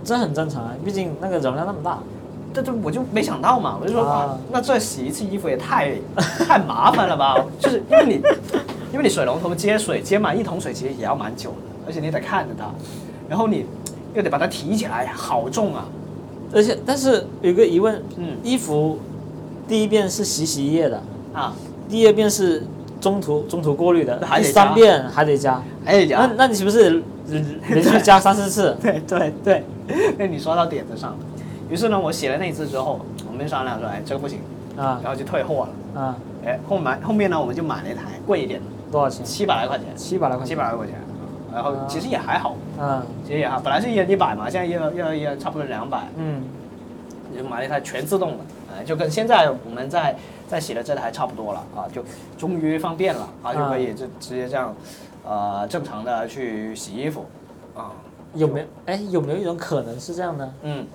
[0.05, 1.99] 这很正常啊，毕竟那个容量那么大。
[2.53, 5.95] 这这我就没想到嘛，我就说啊，那这洗一次衣服也太
[6.47, 7.37] 太麻烦了吧？
[7.61, 8.15] 就是因为你
[8.93, 12.65] 因为你水龙头接水接满一桶水其实也要蛮久的，而且你得看着它，
[13.29, 13.65] 然后你
[14.15, 15.87] 又得把它提起来，好重啊！
[16.53, 18.99] 而且但是有个疑问，嗯衣服
[19.69, 21.55] 第一遍是洗洗衣液的，啊，
[21.89, 22.65] 第二遍是
[23.01, 25.63] 中途中途过滤的，还三加遍还得加。
[25.83, 28.77] 还得加，那你岂不是连连续加三四次？
[28.83, 29.65] 对对对，
[30.19, 31.17] 那你说到点子上了。
[31.71, 34.41] 于是呢，我写了那一次之后，我们商量说，哎，这个不行，
[34.77, 36.01] 啊然后就退货了。
[36.01, 39.25] 啊，哎，后买后面呢，我们就买了一台贵一点的，多少钱？
[39.25, 40.49] 七百来块钱，七百来块钱。
[40.49, 40.97] 七百来块钱，
[41.53, 42.57] 然后啊其实也还好。
[42.79, 46.43] 嗯其实也还，本来是一人一百嘛，现在一人一人一人差不多两百，嗯
[47.37, 48.39] 就买了一台全自动的，
[48.75, 50.17] 哎，就跟现在我们在
[50.49, 52.03] 在洗的这台差不多了啊，就
[52.37, 54.75] 终于方便了啊，就可以就直接这样，
[55.25, 57.25] 呃，正常的去洗衣服
[57.75, 57.93] 啊，
[58.35, 58.67] 有没有？
[58.87, 60.53] 哎，有没有一种可能是这样呢？
[60.63, 60.87] 嗯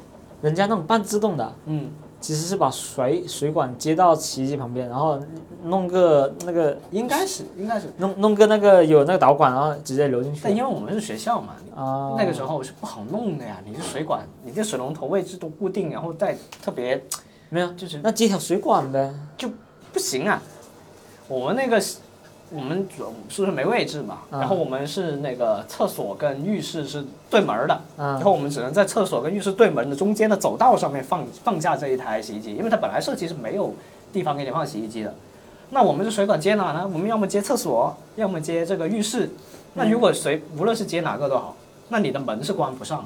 [0.41, 1.89] 人家那种半自动的，嗯，
[2.25, 5.19] 其实是把水水管接到洗衣机旁边，然后
[5.65, 10.41] 弄个那个应该是应该是，弄弄个那个有那个导管，然后直接流进去。
[10.43, 16.99] 但因为我们是学校嘛，啊，那个时候是不好弄的呀，你是水管，你这水龙头位置都固定，然后再特别
[17.49, 19.13] 没有，就是那接条水管呗。
[19.37, 19.47] 就
[19.93, 20.41] 不行啊。
[21.27, 21.97] 我们那个是
[22.51, 33.73] 我们主宿舍没位置嘛，啊然后我们是那个厕所跟浴室是对门的，啊然后我们只能在厕所跟浴室对门的中间的走道上面放放下这一台洗衣机，因为它本来设计是没有
[34.13, 35.13] 地方给你放洗衣机的。
[35.71, 36.87] 那我们这水管接哪呢？
[36.93, 39.29] 我们要么接厕所，要么接这个浴室。
[39.73, 41.55] 那如果谁无论是接哪个都好，
[41.89, 43.05] 那你的门是关不上的。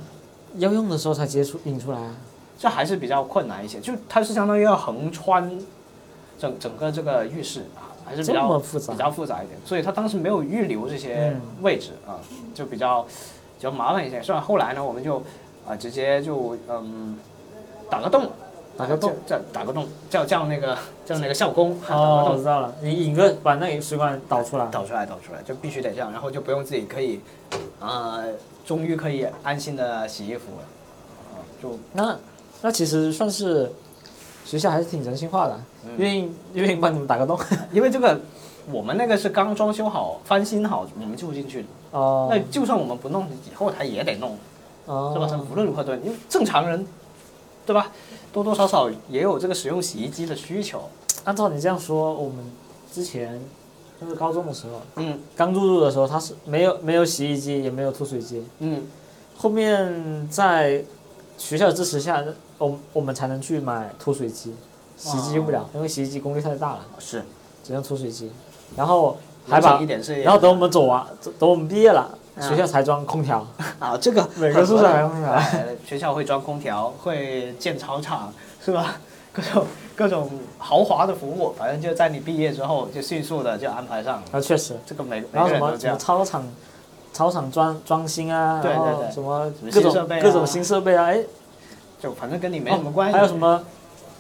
[0.60, 2.16] 要用的时候才接出引出来啊。
[2.60, 5.50] 这还是比较困难一些，就它是相当于要横穿
[6.38, 12.18] 整整个这个浴室啊，还是比较复杂比较复杂一点，所以他当时没有预留这些嗯位置啊，
[12.56, 14.20] 就比较比较麻烦一些。
[14.22, 15.22] 虽然后来呢，我们就
[15.68, 17.18] 啊直接就嗯
[17.90, 18.28] 打个洞，
[18.76, 24.66] 打个洞叫叫打个洞，叫叫那个叫那个校工啊打我洞知道了，你引个把那个水管导出来。
[24.72, 27.22] 导出来导出来，就必须得这样，然后就不用自己可以
[27.80, 28.26] 呃
[28.66, 30.64] 终于可以安心的洗衣服了
[31.34, 32.18] 啊，就那
[32.62, 33.72] 那其实算是
[34.50, 37.38] 学校还是挺人性化的，嗯愿意愿意帮你们打个洞。
[37.72, 38.20] 因为这个，
[38.72, 41.68] 我们那个是刚装修好、翻新好，我们住进去的。
[41.92, 44.36] 哦那就算我们不弄，以后他也得弄，
[44.88, 45.28] 哦，是吧？
[45.30, 46.84] 他无论如何都得，因为正常人，
[47.64, 47.92] 对吧？
[48.34, 50.82] 多多少少也有这个使用洗衣机的需求。
[51.26, 52.44] 按照你这样说，我们
[52.92, 53.40] 之前
[54.02, 58.44] 就是高中的时候，嗯刚入住的时候，他是没有没有洗衣机，也没有脱水机。
[58.58, 58.82] 嗯，
[59.38, 60.84] 后面在
[61.38, 62.24] 学校支持下，
[62.60, 64.56] 我我们才能去买脱水机，
[64.96, 67.24] 洗衣机用不了，因为洗衣机功率太大了，是，
[67.64, 68.32] 只能脱水机。
[68.76, 69.18] 然后
[69.48, 69.80] 还把。
[70.24, 71.04] 然后等我们走完，
[71.40, 73.46] 等我们毕业了，嗯学校才装空调，
[73.80, 75.32] 啊，这个 每个宿舍还有空调。
[75.32, 78.32] 哎学校会装空调，会建操场，
[78.64, 78.96] 是吧？
[79.32, 84.24] 各种各种豪华的服务，反正就在你毕业之后就迅速的就安排上了。
[84.32, 84.76] 啊，确实。
[84.86, 85.98] 这个每每然后什么什么。
[85.98, 86.44] 操场，
[87.14, 91.24] 操场装装新啊，然后对对对什么什么各新设备啊种各种新设备啊，哎，
[92.00, 93.18] 就反正跟你没什么关系。
[93.18, 93.64] 还有什么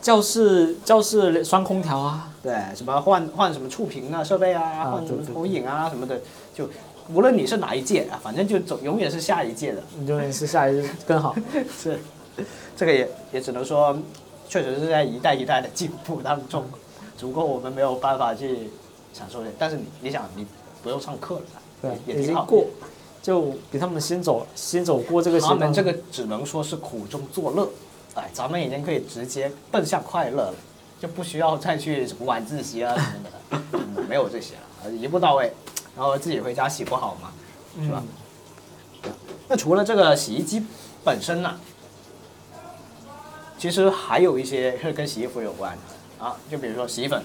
[0.01, 6.19] 教室教室双空调啊，对，什么换换什么触屏啊设备啊，啊换什么投影啊什么的，
[6.53, 6.69] 就
[7.13, 9.81] 无论你是哪一届啊，反正就总永远是下一届的。
[9.97, 11.35] 你就能是下一届更好。
[11.75, 11.99] 是，
[12.77, 13.97] 这个也也只能说，
[14.47, 16.63] 确实是在一代一代的进步当中，
[17.17, 18.69] 只不过我们没有办法去
[19.13, 19.49] 享受这。
[19.57, 20.45] 但是你你想，你
[20.81, 21.41] 不用上课了，
[21.81, 22.43] 对，也挺好。
[22.43, 22.65] 已经过，
[23.21, 25.39] 就比他们先走先走过这个。
[25.39, 27.69] 他们这个只能说是苦中作乐，
[28.15, 30.55] 哎，咱们已经可以直接奔向快乐了，
[30.99, 35.51] 就不需要再去什么晚自习啊什么的，嗯、没有这些了，一步到位，
[35.95, 37.31] 然后自己回家洗不好嘛，
[37.83, 38.03] 是吧？
[39.47, 40.61] 那除了这个洗衣机
[41.03, 41.59] 本身呢，
[43.57, 47.23] 其实还有一些是跟洗衣服有关的啊，就比如说洗衣粉、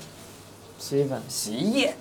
[0.78, 1.94] 洗衣粉，洗衣液、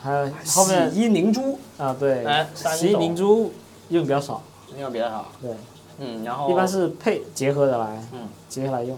[0.00, 3.52] 还有后面洗衣凝珠，啊，对哎，洗衣凝珠
[3.88, 4.42] 用比较少，
[4.78, 5.50] 用比较少，对，
[5.98, 8.28] 嗯，然后一般是配结合的来，嗯。
[8.48, 8.96] 结合来用。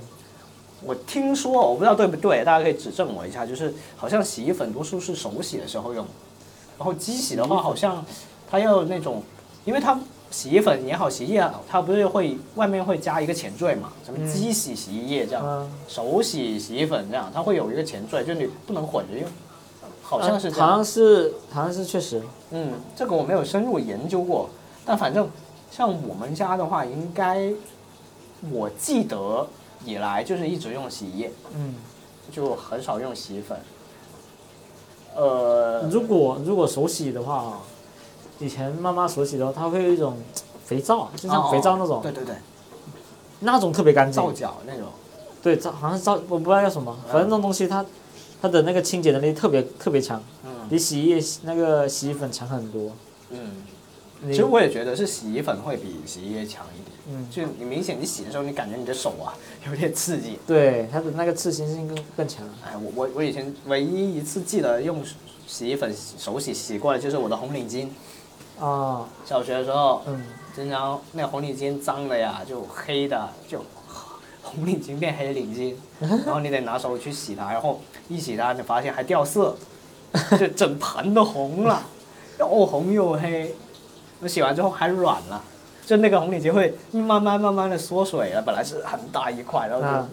[0.84, 3.44] 我听说，我不知道对不对，大家可以指正我一下。
[3.44, 6.06] 就是好像洗衣粉多数是手洗的时候用，
[6.78, 8.04] 然后机洗的话，好像
[8.48, 9.22] 它要那种，
[9.64, 9.98] 因为它
[10.30, 13.90] 洗衣粉也好，洗衣液也好，它不是会外面会加一个前缀嘛？
[14.04, 19.28] 什么嗯机洗洗衣液这样，嗯，手洗洗衣粉这样，它会有一个前缀，就你不能混着用，
[20.08, 20.66] 好像是这样。
[20.66, 24.48] 好像是好像是确实，嗯，这个我没有深入研究过，
[24.84, 25.28] 但反正
[25.70, 27.52] 像我们家的话，应该
[28.50, 29.46] 我记得
[29.84, 31.32] 以来就是一直用洗衣液。
[31.54, 31.74] 嗯，
[32.32, 33.58] 就很少用洗衣粉。
[35.14, 37.60] 呃，如果如果手洗的话啊，
[38.38, 40.16] 以前妈妈手洗的话，它会有一种
[40.64, 42.34] 肥皂，就像肥皂那种，对对对，
[43.40, 44.30] 那种特别干净皂。
[44.32, 44.86] 角那种，
[45.42, 47.84] 对，皂好像是皂，我不知道叫什么，反正那种东西它
[48.40, 52.92] 它的那个清洁能力特别特别强，嗯比洗衣液那个洗衣粉强很多。
[53.30, 53.62] 嗯。
[54.26, 59.30] 其实我也觉得是洗衣粉会比洗衣液强一点，嗯，就你明显你洗的时候，你感觉你的手啊
[59.68, 60.40] 有点刺激。
[60.44, 62.44] 对它的那个刺激性更更强。
[62.66, 65.00] 哎，我我我以前唯一一次记得用
[65.46, 67.86] 洗衣粉手洗洗过的就是我的红领巾。
[68.58, 70.20] 啊，小学的时候，嗯，
[70.52, 73.64] 经常那个红领巾脏的呀，就黑的，就
[74.48, 75.74] 红领巾变黑领巾，
[76.24, 79.54] 然后你得拿手去洗它，然后一洗它，你发现还掉色，
[80.38, 81.82] 就整盘都红了，
[82.40, 83.54] 又红又黑。
[84.20, 85.40] 我洗完之后还软了，
[85.86, 90.06] 就那个红领巾会慢慢慢慢的缩水了，本来是很大一块，然后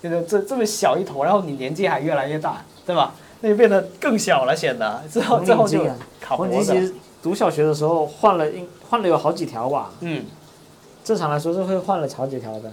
[0.00, 3.12] 就、就是这这么小一坨，然后你年纪还越来越大，对吧？
[3.40, 5.84] 那就变得更小了，显得之后红最后就
[6.20, 10.24] 卡脖子读小学的时候换了一换了有好几条吧，嗯，
[11.02, 12.72] 正常来说是会换了好几条的。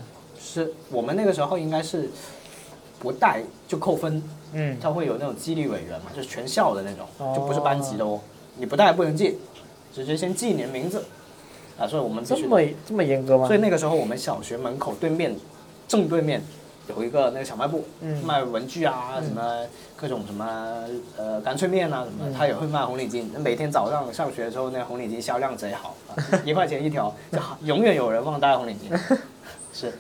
[0.64, 2.10] 是我们那个时候应该是
[3.00, 4.22] 不带就扣分，
[4.54, 8.20] 嗯，他会有那种纪律委员嘛，就是全校的那种，哦就不是班级的哦，
[8.58, 9.38] 你不带不能进，
[9.94, 11.04] 直接先记你的名字，
[11.78, 13.48] 啊，所以我们这么这么严格吗？
[13.48, 15.36] 所以那个时候我们小学门口对面，
[15.88, 16.42] 正对面
[16.88, 19.66] 有一个那个小卖部，嗯卖文具啊，什么
[19.98, 20.86] 各种什么
[21.18, 23.26] 呃干脆面啊什么的，他也会卖红领巾。
[23.40, 26.16] 每天早上上学的时候，那红领巾销量贼好，啊
[26.46, 28.98] 一块钱一条， 就永远有人忘带红领巾。
[29.74, 29.92] 是，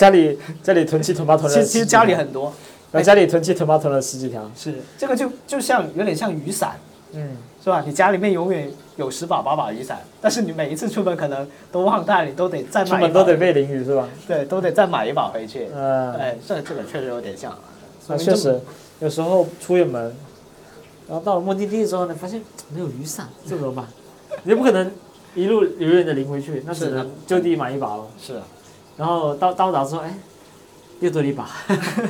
[0.00, 2.50] 家里家里囤积囤八囤了其实其实家里很多，
[2.90, 4.50] 然后家里囤积囤八囤了十几条。
[4.56, 6.80] 是这个就就像有点像雨伞，
[7.12, 7.84] 嗯，是吧？
[7.86, 14.08] 你家里面永远有十把八把雨伞，但是你每一次出门可能都忘带，你都得再出买出门都得被淋雨是吧？
[14.26, 15.68] 对，都得再买一把回去。
[15.74, 17.58] 嗯，哎，这这个确实有点像啊。
[18.08, 18.58] 那确实，
[19.00, 20.02] 有时候出远门，
[21.06, 22.40] 然后到了目的地之后呢，发现
[22.72, 23.84] 没有雨伞，这怎么办？
[24.44, 24.90] 你 也不可能
[25.34, 28.06] 一路永远的淋回去，那只能就地买一把了。
[28.18, 28.42] 是啊，
[29.00, 30.14] 然后到到达之后，哎，
[31.00, 31.48] 又多了一把，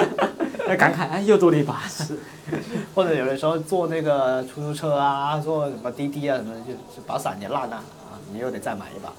[0.67, 1.83] 那感慨，哎，又多了一把。
[1.87, 2.19] 是，
[2.97, 9.13] 或者有的时候坐那个出租车啊，坐什么滴滴啊什么的，就就把伞也烂了啊，你又得再买一把。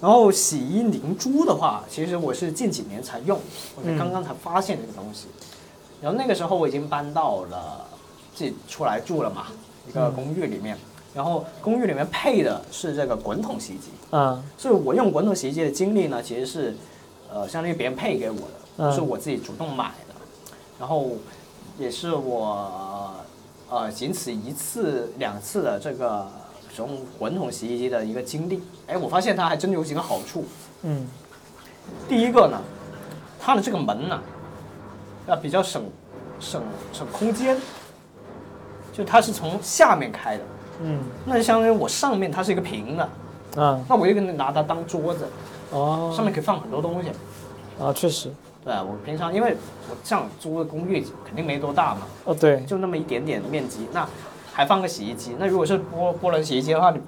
[0.00, 3.36] 然后洗衣凝珠的话，其实我是近几年才用，
[3.74, 5.26] 我是刚刚才发现这个东西。
[6.00, 7.84] 然后那个时候我已经搬到了
[8.36, 9.46] 自己出来住了嘛，
[9.88, 10.78] 一个公寓里面。
[11.14, 16.76] 然后公寓里面配的是这个滚筒洗衣机，嗯所以我用滚筒洗衣机的经历呢，其实是，
[17.32, 18.38] 呃，相当于别人配给我
[18.78, 20.14] 的，是我自己主动买的。
[20.78, 21.10] 然后
[21.78, 23.12] 也是我，
[23.68, 26.26] 呃，仅此一次两次的这个
[26.74, 28.62] 使用滚筒洗衣机的一个经历。
[28.86, 30.44] 哎，我发现它还真有几个好处。
[30.82, 31.06] 嗯
[32.08, 32.62] 第一个呢，
[33.40, 34.22] 它的这个门呢，
[35.26, 35.82] 要比较省
[36.38, 37.60] 省省空间，
[38.92, 40.44] 就它是从下面开的，
[40.82, 43.08] 嗯那就相当于我上面它是一个平的，
[43.56, 45.26] 嗯那我就可以拿它当桌子，
[45.70, 47.10] 哦，上面可以放很多东西。
[47.82, 48.30] 啊，确实，
[48.62, 49.56] 对，我平常因为
[49.88, 54.06] 我这样租的公寓肯定没多大嘛，哦对，就那么一点点面积，那
[54.52, 55.34] 还放个洗衣机。
[55.38, 57.00] 那如果是波波轮洗衣机的话，你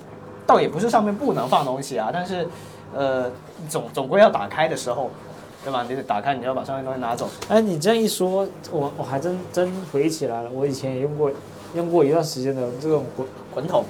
[0.46, 2.48] 倒也不是上面不能放东西啊，但是
[2.94, 3.30] 呃
[3.68, 5.10] 总总归要打开的时候，
[5.62, 5.84] 对吧？
[5.86, 7.28] 你得打开，你要把上面东西拿走。
[7.48, 11.30] 哎，你这样一说，我我还真真回忆起来了，我以前也用过
[11.74, 13.84] 用过一段时间的这种滚滚筒。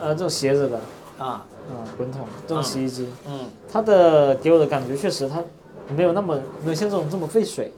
[0.00, 0.80] 呃这种斜着的。
[1.18, 5.40] 啊，啊滚筒这种洗衣机，嗯，它的给我的感觉确实它
[5.94, 7.72] 没有那么没有像这种这么费水，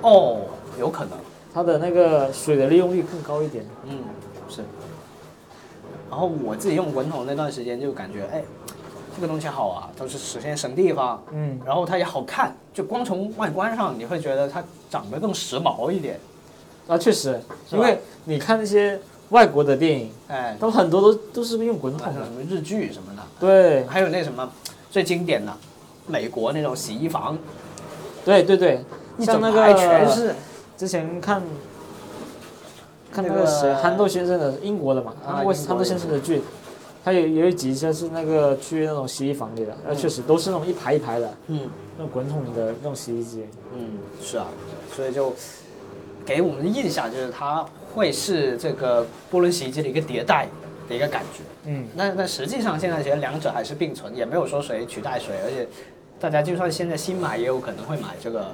[0.00, 0.40] 哦，
[0.78, 1.10] 有可能，
[1.52, 3.66] 它的那个水的利用率更高一点。
[3.84, 3.98] 嗯，
[4.48, 4.62] 是。
[6.08, 8.42] 然后我自己用滚筒那段时间就感觉，哎，
[9.14, 16.18] 这个东西好啊，都是首先省地方，嗯，然后它也好看，就光从外观上你会觉得它长得更时髦一点，
[16.88, 18.98] 啊确实，因为你看那些
[19.28, 22.24] 外国的电影，哎，他们很多都都是用滚筒的。
[22.24, 23.84] 什么日剧什么的，对。
[23.84, 24.50] 还有那什么
[24.90, 25.54] 最经典的
[26.06, 27.38] 美国那种洗衣房，
[28.24, 28.82] 对对对，
[29.18, 30.34] 一像那个全是，
[30.76, 31.42] 之前看
[33.12, 36.40] 看那那个个谁憨豆先生的英国的嘛，啊憨豆先生的剧，
[37.04, 41.68] 他有有一集就是那个去那种洗衣房里的，那，确实都是那种一排一排的嗯。
[41.98, 43.44] 那种滚筒的那种洗衣机。
[43.74, 44.46] 嗯，是啊，
[44.94, 45.34] 所以就
[46.28, 47.64] 给我们的印象就是它
[47.94, 50.46] 会是这个波轮洗衣机的一个迭代
[50.86, 51.42] 的一个感觉。
[51.64, 55.66] 嗯，那那实际上现在其实两者还是并存，也没有说谁取代谁，而且
[56.20, 58.46] 大家就算现在新买，也有可能会买这个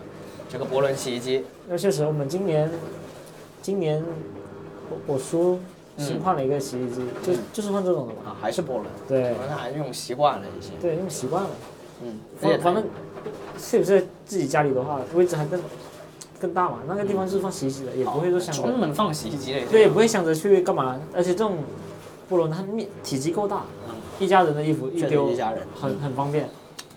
[0.49, 1.45] 这个波轮洗衣机。
[1.69, 2.71] 那确实我们今年
[3.61, 4.01] 今年
[4.89, 5.59] 我我叔
[5.97, 8.31] 嗯新换了一个洗衣机，就就是换这种的嘛。
[8.31, 10.71] 啊，还是波轮，对可能还是用习惯了一些。
[10.81, 11.51] 对，用习惯了。
[12.05, 12.85] 嗯，而且它反反正
[13.59, 15.61] 是不是自己家里的话，位置还更
[16.45, 16.81] 更大嘛？
[16.87, 21.01] 那个地方是放洗衣机的，也不会说想专门放洗衣机的，对，也不会想着去干嘛。
[21.15, 21.57] 而且这种
[22.29, 26.49] 波轮它面体积够大，嗯一家人的衣服一丢一家人很很方便。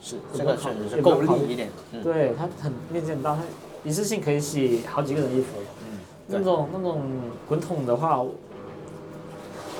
[0.02, 1.70] 是这个确实是够力一点。
[1.94, 3.42] 嗯对，它很面积很大，它
[3.84, 5.48] 一次性可以洗好几个人衣服。
[5.90, 7.02] 嗯，那种那种
[7.48, 8.24] 滚筒的话，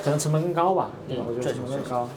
[0.02, 1.24] 可能成本更高吧，对吧？
[1.26, 2.08] 嗯我觉得成本更高。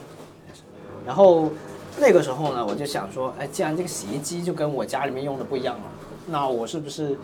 [1.06, 1.50] 然后
[1.98, 5.82] 那个时候呢，我就想说，哎，既然这个洗衣机就跟我家里面用的不一样了，
[6.26, 7.16] 那我是不是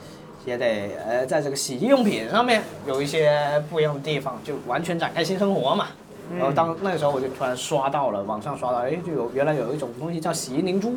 [0.48, 5.88] 也得呃，在这个洗衣用品上面有一些不一样的地方，就完全展开新生活嘛？
[6.36, 10.92] 然后当那个时候我就突然刷到了网上刷到，哎，就有原来有一种东西叫洗衣凝珠，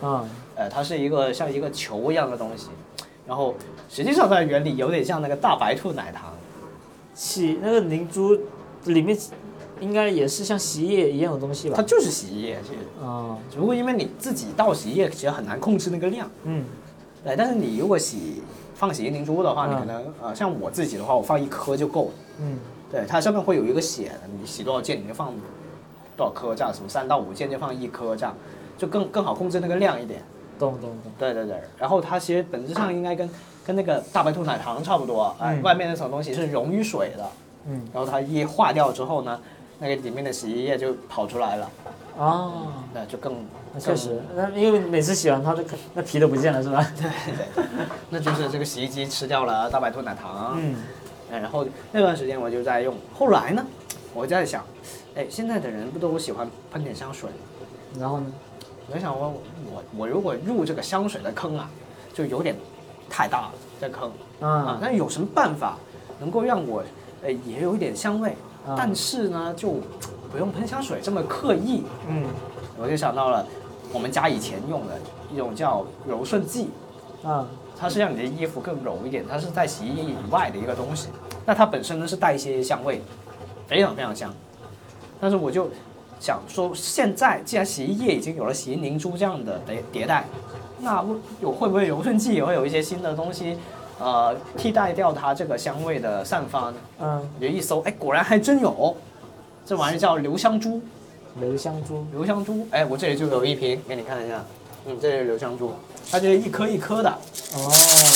[0.00, 0.24] 啊，
[0.54, 2.68] 呃，它是一个像一个球一样的东西，
[3.26, 3.54] 然后
[3.88, 6.32] 实际上它的原理有点像那个大白兔奶糖，
[7.14, 8.36] 洗那个凝珠
[8.84, 9.16] 里面
[9.78, 11.82] 应该也是像洗衣液一样的东西吧它？
[11.82, 16.28] 就是洗衣液，其实啊，只不过因为你自己倒洗衣液其实很难控制那个量。
[16.42, 16.64] 嗯，
[17.22, 18.42] 对，但是你如果洗
[18.82, 22.10] 放洗衣凝珠的话，你嗯可能呃，像我自己的话，我放一颗就够了。
[22.40, 22.58] 嗯，
[22.90, 25.32] 对，它上面会有一个写的，你洗多少件你就放
[26.16, 28.34] 多少颗，这样什么三到五件就放一颗，这样
[28.76, 30.20] 就更更好控制那个量一点。
[30.58, 31.12] 懂懂懂。
[31.16, 33.30] 对对对，然后它其实本质上应该跟
[33.64, 35.62] 跟那个大白兔奶糖差不多，哎、嗯。
[35.62, 37.24] 外面那层东西是溶于水的，
[37.68, 39.38] 嗯，然后它一化掉之后呢，
[39.78, 41.70] 那个里面的洗衣液就跑出来了，
[42.18, 45.64] 哦，那就更那确实，那因为每次洗完它的
[45.94, 46.86] 那皮都不见了是吧？
[47.00, 47.10] 对
[48.10, 50.56] 那就是这个洗衣机吃掉了大白兔奶糖。
[50.58, 50.76] 嗯，
[51.32, 53.64] 哎，然后那段时间我就在用，后来呢，
[54.12, 54.62] 我在想，
[55.14, 57.30] 哎，现在的人不都喜欢喷点香水？
[57.98, 58.26] 然后呢？
[58.88, 59.34] 我在想我
[59.72, 61.70] 我我如果入这个香水的坑啊，
[62.12, 62.54] 就有点
[63.08, 65.78] 太大了，这坑啊啊，，那有什么办法
[66.20, 66.82] 能够让我
[67.22, 68.30] 呃也有一点香味，
[68.66, 69.80] 啊但是呢就
[70.32, 71.84] 不用喷香水这么刻意？
[72.08, 72.24] 嗯
[72.80, 73.46] 我就想到了
[73.92, 74.98] 我们家以前用的
[75.32, 76.70] 一种叫柔顺剂，
[77.22, 77.46] 啊，
[77.78, 81.08] 它是让你的衣服更柔一点，它是在洗衣液以外的一个东西。
[81.44, 83.02] 那它本身呢是带一些香味，
[83.68, 84.32] 非常非常香。
[85.20, 85.68] 但是我就
[86.18, 90.24] 想说，现在既然洗衣液已经有了洗衣凝珠这样的迭迭代，
[90.80, 93.58] 那会有会不会柔顺剂也会有一些新的东西，
[94.00, 96.74] 呃，替代掉它这个香味的散发呢？
[97.00, 98.96] 嗯，我就一搜，哎，果然还真有，
[99.64, 100.80] 这玩意儿叫留香珠。
[101.40, 104.44] 留香珠，留香珠，哎，我这里就有一瓶，给你看一下。
[104.84, 105.72] 嗯，这是留香珠，
[106.10, 107.08] 它就是一颗一颗的，
[107.54, 107.72] 哦，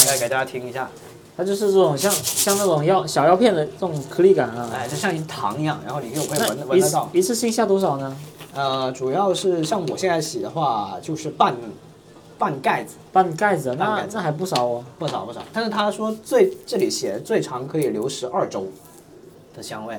[0.07, 0.87] 来给大家听一下。
[1.35, 4.71] 它就是这种像像那种药小药片的这种颗粒感啊。
[4.75, 7.09] 哎，就像一糖一样，然后你就会闻闻得到。
[7.15, 8.15] 一次性下多少呢？
[8.55, 11.57] 呃，主要是像我现在洗的话，就是半
[12.37, 14.85] 半盖子，半盖子，半盖子那那还不少哦。
[14.99, 15.41] 不少不少。
[15.55, 18.67] 但是他说最这里写最长可以留十二周
[19.57, 19.99] 的香味，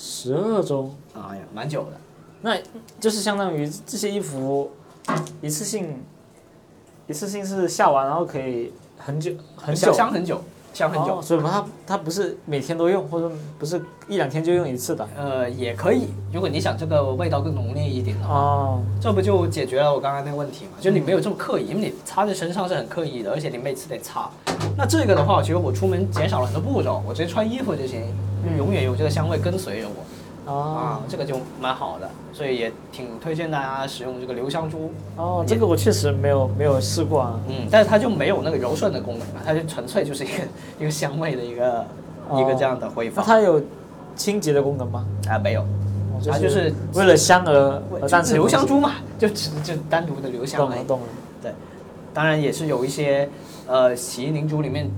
[0.00, 2.00] 十二周，哎呀，蛮久的。
[2.40, 2.56] 那
[3.00, 4.70] 就是相当于这些衣服
[5.42, 6.00] 一次性
[7.08, 10.40] 一次性是下完，然后可以很久很久香香很久，
[10.78, 11.18] 香很久。
[11.18, 15.06] 哦，所以它它不是每天都用，或者不是一两天就用一次的。
[15.16, 20.72] 呃，也可以，如果你想这个味道更浓烈一点的话，哦，这不就解决了我刚刚那个问题嘛？
[20.80, 24.30] 就你没有这么刻意，因为你擦在身上是很刻意的，而且你每次得擦。
[24.76, 28.02] 那这个的话，其实我出门减少了很多步骤，我直接穿衣服就行，
[28.56, 30.04] 永远有这个香味跟随着我。
[30.54, 34.90] 啊哦，，这个就蛮好的，所以也挺推荐大家使用这个留香珠。
[35.16, 37.40] 哦，这个我确实没有没有试过啊。
[37.48, 40.32] 嗯，但是它就没有那个柔顺的功能了，它就纯粹就是一个
[40.80, 41.84] 一个香味的一个、
[42.28, 43.22] 哦一个这样的挥那发。
[43.22, 43.62] 它有
[44.16, 45.04] 清洁的功能吗？
[45.28, 47.82] 啊没有，哦它就是为了香而
[48.32, 48.66] 留香。
[48.66, 50.70] 珠嘛， 就只就单独的留香而已。
[50.70, 51.06] 懂了懂了。
[51.42, 51.52] 对，
[52.14, 53.28] 当然也是有一些
[53.66, 54.90] 呃洗衣凝珠里面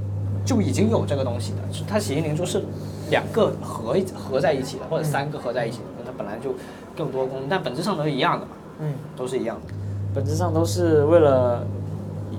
[0.44, 2.62] 就已经有这个东西的，是它洗衣凝珠是
[3.10, 6.54] 两个合合在一起的，或者三个合在一起的，那它本来就
[6.96, 9.74] 更多功能，但本质上都是一样的嘛，嗯，都是一样的。
[10.14, 11.64] 本质上都是为了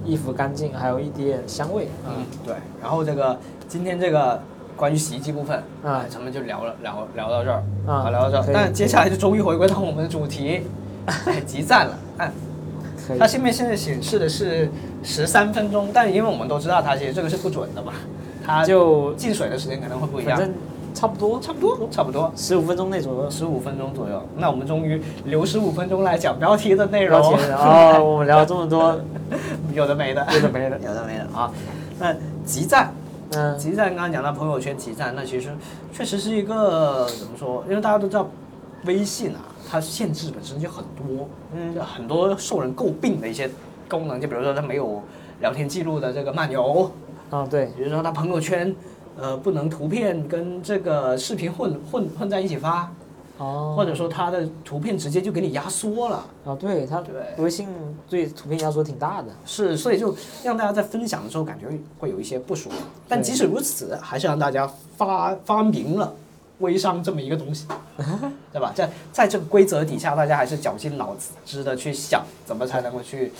[0.05, 1.87] 衣服干净，还有一点香味。
[2.07, 2.55] 嗯，对。
[2.81, 4.41] 然后这个今天这个
[4.75, 8.45] 关于洗衣机部分，啊哎咱们就聊了聊聊到这儿啊聊到这儿。
[8.53, 10.63] 但接下来就终于回归到我们的主题，
[11.05, 11.97] 哎，集赞了。
[12.17, 12.31] 按
[13.07, 13.25] 可以它。
[13.25, 14.69] 下面现在显示的是
[15.03, 17.93] 十三分钟，但因为我们都知道它其实这个是不准的嘛，
[18.45, 20.55] 它就进水的时间可能会不一样，反正
[20.93, 23.29] 差不多，差不多差不多十五分钟内左右。
[23.29, 24.21] 十五分钟左右。
[24.37, 28.99] 那我们终于留十五分钟来讲标题的内容哦， 我们聊了这么多，
[29.73, 30.77] 有的没的，有的没的。
[30.79, 31.51] 有的没的啊。
[31.99, 32.13] 那
[32.45, 32.93] 集赞，
[33.31, 35.49] 嗯，集赞刚刚讲到朋友圈集赞，那其实
[35.93, 37.63] 确实是一个怎么说？
[37.69, 38.27] 因为大家都知道，
[38.85, 39.39] 微信啊，
[39.69, 43.49] 它限制本身就很多，嗯就很多受人诟病的一些
[43.87, 45.01] 功能，就比如说它没有
[45.39, 46.91] 聊天记录的这个漫游，
[47.31, 48.75] 啊对，比如说他朋友圈，
[49.17, 52.91] 呃，不能图片跟这个视频混混混在一起发，
[53.37, 56.25] 哦，或者说他的图片直接就给你压缩了。
[56.45, 57.67] 啊对，他对微信
[58.09, 59.29] 对图片压缩挺大的。
[59.45, 60.13] 是，所以就
[60.43, 61.67] 让大家在分享的时候感觉
[61.97, 62.75] 会有一些不舒服。
[63.07, 66.13] 但即使如此，还是让大家发发明了
[66.59, 67.65] 微商这么一个东西，
[68.51, 68.73] 对吧？
[68.75, 71.15] 在在这个规则底下，大家还是绞尽脑
[71.45, 73.31] 汁的去想怎么才能够去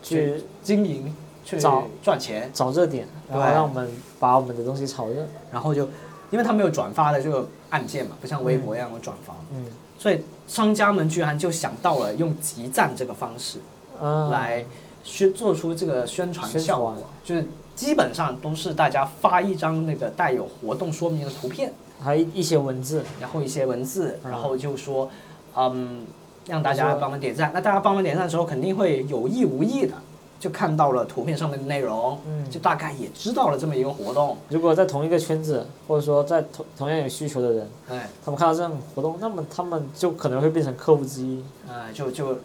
[0.00, 1.12] 去经营、
[1.44, 5.26] 去找赚钱，找热点，然后让我们把我们的东西炒热。
[5.50, 5.88] 然后就
[6.30, 9.66] 因为他没有转发的这个按键嘛，不像微博一样有转发，嗯
[9.98, 13.60] 所以商家们居然就想到了用集赞这个方式。
[14.00, 14.64] 嗯，来
[15.04, 23.04] 宣做出这个宣传效果，就是基本上都是大家发一张那个带有活动说明的图片，还有一些文字。
[23.20, 25.08] 然后一些文字，嗯然后就说，
[25.54, 26.04] 嗯，
[26.48, 27.52] 让大家帮忙点赞。
[27.54, 29.94] 那大家帮忙点赞的时候，肯定会有意无意的
[30.42, 32.50] 就看到了图片上面的内容，嗯。
[32.50, 41.44] 就大概也知道了这么一个活动，如果在同一个圈子，或者说在同同样有需求的人，哎，他们看到这样的活动，那么他们就可能会变成客户之一。
[41.70, 42.36] 哎，就就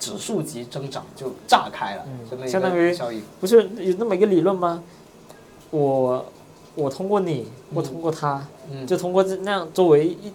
[0.00, 3.22] 指数级增长就炸开了，嗯相当于个效应。
[3.38, 4.82] 不是有那么一个理论吗？
[5.70, 6.24] 我
[6.74, 10.32] 我通过你，我嗯通过他，嗯，就通过这那样周围一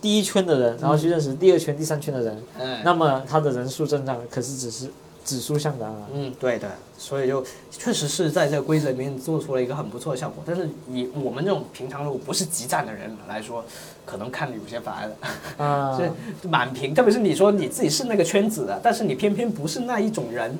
[0.00, 2.80] 第一圈的人，然后去认识第二圈、第三圈的人，哎。
[2.84, 4.88] 那么他的人数增长，可是只是
[5.28, 5.94] 指数上的啊。
[6.14, 6.66] 嗯，对的，
[6.96, 10.42] 所以就确实是在这个规则里面做出了一个很不错的效果。
[10.46, 13.62] 但是以我们这种平常如果不是集战的人来说，
[14.06, 15.16] 可能看的有些烦了。
[15.62, 15.98] 啊，
[16.42, 20.58] 是满屏，特别是你说你自己是那个圈子的，但是你偏偏不是那一种人，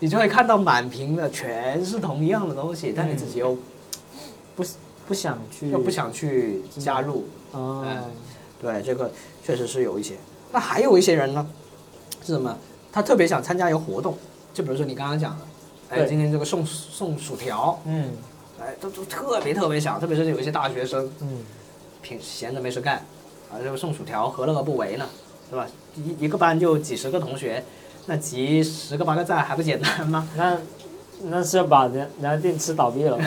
[0.00, 3.56] 你就会看到满屏的全是同一样的东西，但你自己又
[4.56, 4.64] 不
[5.06, 7.24] 不想去，又不想去加入。
[7.52, 8.02] 啊，哎
[8.60, 9.10] 对，这个
[9.44, 10.16] 确实是有一些。
[10.50, 11.46] 那还有一些人呢，
[12.26, 12.58] 是什么？
[12.92, 14.16] 他特别想参加一个活动，
[14.54, 15.44] 就比如说你刚刚讲的，
[15.90, 18.10] 哎，今天这个送送薯条，嗯
[18.60, 21.38] 哎，都都特别特别想，特别是有一些大学生，嗯，
[22.02, 22.96] 平闲着没事干，
[23.50, 25.06] 啊，这个送薯条何乐而不为呢？
[25.50, 25.66] 是吧？
[25.96, 27.64] 一一个班就几十个同学，
[28.06, 30.28] 那集十个八个赞还不简单吗？
[30.36, 30.56] 那
[31.24, 33.18] 那是要把人人家店吃倒闭了，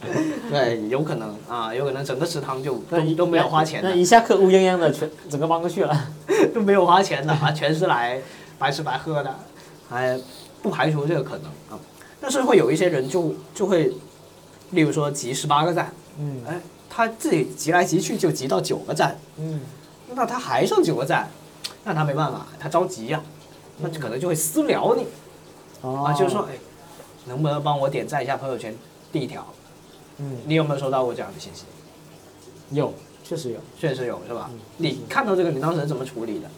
[0.50, 6.10] 对，有可能啊，有可能整个食堂就都都没有花钱的，那一下课乌泱泱的全整个搬过去了。
[6.54, 8.20] 都没有花钱的啊，全是来
[8.58, 9.34] 白吃白喝的，
[9.88, 10.18] 还
[10.62, 11.78] 不排除这个可能啊。
[12.20, 13.92] 但是会有一些人就就会，
[14.70, 19.60] 例如说集十八个赞，嗯哎，他自己集来集去就集到九个赞，嗯，
[20.14, 21.30] 那他还剩九个赞，
[21.84, 23.22] 那他没办法，他着急呀、
[23.78, 25.06] 那就可能就会私聊你
[25.82, 26.58] 哦啊，就是说，哎，
[27.26, 28.76] 能不能帮我点赞一下朋友圈
[29.12, 29.46] 第一条？
[30.18, 31.62] 嗯，你有没有收到过这样的信息？
[32.70, 32.92] 有，
[33.22, 33.60] 确实有。
[33.78, 34.58] 确实有，是吧嗯？
[34.78, 36.50] 你看到这个，你当时怎么处理的？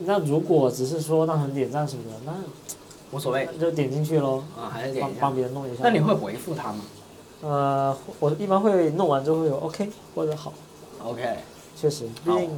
[0.00, 2.32] 那如果只是说让人点赞什么的，那
[3.10, 5.34] 无所谓那就点进去喽，啊，还是点一下帮帮。
[5.34, 5.80] 别人弄一下。
[5.82, 6.80] 那你会回复他吗
[7.40, 10.52] 呃，我一般会弄完之后会有 OK 或者好
[11.04, 11.38] ，？OK，
[11.76, 12.50] 确实，毕好竟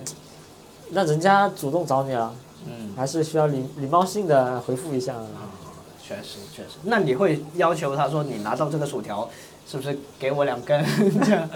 [0.91, 2.35] 那人家主动找你了，
[2.67, 5.15] 嗯，还是需要礼礼貌性的回复一下。
[5.15, 5.53] 啊，
[6.03, 6.79] 确实确实。
[6.85, 9.29] 那你会要求他说，你拿到这个薯条，
[9.67, 10.85] 是不是给我两根？
[11.25, 11.49] 这 样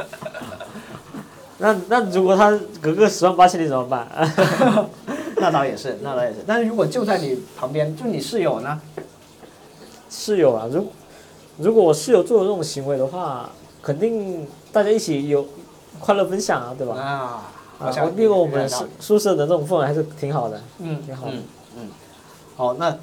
[1.58, 4.06] 那那如果他隔个十万八千里怎么办？
[5.44, 6.36] 那倒也是，那倒也是。
[6.46, 8.80] 但是如果就在你旁边，就你室友呢？
[10.08, 10.86] 室友啊，如
[11.58, 13.50] 如果我室友做的这种行为的话，
[13.82, 15.46] 肯定大家一起有
[16.00, 16.94] 快乐分享啊，对吧？
[16.96, 20.58] 啊，好啊，像我毕竟我们宿宿舍的这种氛围还是挺好的。
[20.78, 21.42] 嗯挺好的嗯
[21.76, 21.90] 嗯。
[22.56, 22.96] 好，那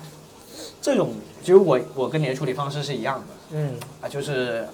[0.82, 1.10] 这种
[1.42, 4.66] 其实我我跟你的处理方式是一样的嗯，啊，就是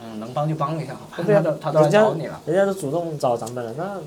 [0.00, 0.94] 嗯能帮就帮一下，
[1.26, 2.40] 对啊 他都来人家找你了。
[2.46, 3.98] 人家都主动找咱们了，那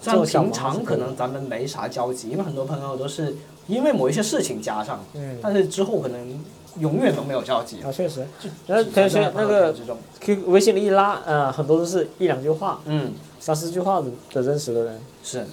[0.00, 3.36] 虽然做小平常可能咱们没啥交集，因为很多朋友都是
[3.66, 6.44] 因为某一些事情加上，嗯但是之后可能
[6.78, 7.82] 永远都没有交集。
[7.82, 9.74] 啊确实，就然后可能只在是那个
[10.20, 15.00] ，Q 微信里一拉，呃，很多都是一两句话、嗯，三四句话的的认识的人。
[15.24, 15.44] 是，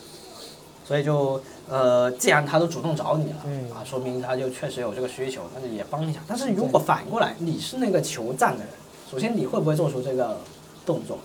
[0.87, 6.19] 所以就呃，既然他都主动找你了，嗯啊，说明他就确实有这个需求，但是也帮一下。
[6.27, 8.67] 但是如果反过来，你是那个求赞的人，
[9.11, 10.37] 首先你会不会做出这个
[10.85, 11.17] 动作？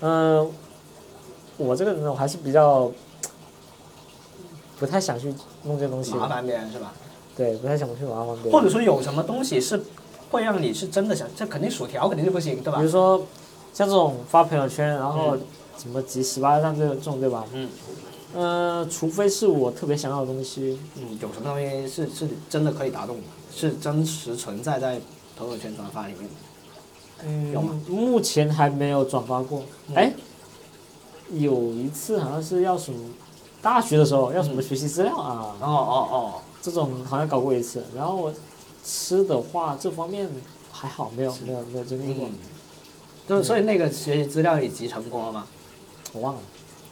[0.00, 0.50] 嗯、
[1.56, 2.90] 我这个人呢我还是比较
[4.78, 5.32] 不太想去
[5.62, 6.92] 弄这东西，麻烦别人是吧？
[7.36, 8.52] 对，不太想去麻烦别人。
[8.52, 9.80] 或者说有什么东西是
[10.30, 12.90] 会让你是真的想，这肯定薯条肯定是不行，对吧比如？
[12.90, 13.18] 说
[13.72, 15.36] 像这种发朋友圈，然后
[15.78, 17.44] 什么集十八赞这这种，对吧？
[17.52, 17.68] 嗯
[18.34, 23.22] 呃，除非是我特别想要的东西，嗯，有什么东西是是真的可以打动你，
[23.54, 25.00] 是真实存在在
[25.36, 27.52] 朋友圈转发里面的？
[27.52, 29.62] 有吗嗯，目前还没有转发过。
[29.88, 30.12] 嗯哎、
[31.32, 32.98] 有一次好像是要什么，
[33.62, 37.82] 大学的时候要什么嗯学习资料啊，哦哦哦，这种好像搞过一次。
[37.96, 38.32] 然后我
[38.84, 40.28] 吃的话，这方面
[40.70, 42.32] 还好，没有没有没有经历过，嗯，
[43.28, 45.46] 就所以那个学习资料你集成功了吗？
[46.12, 46.40] 我忘了。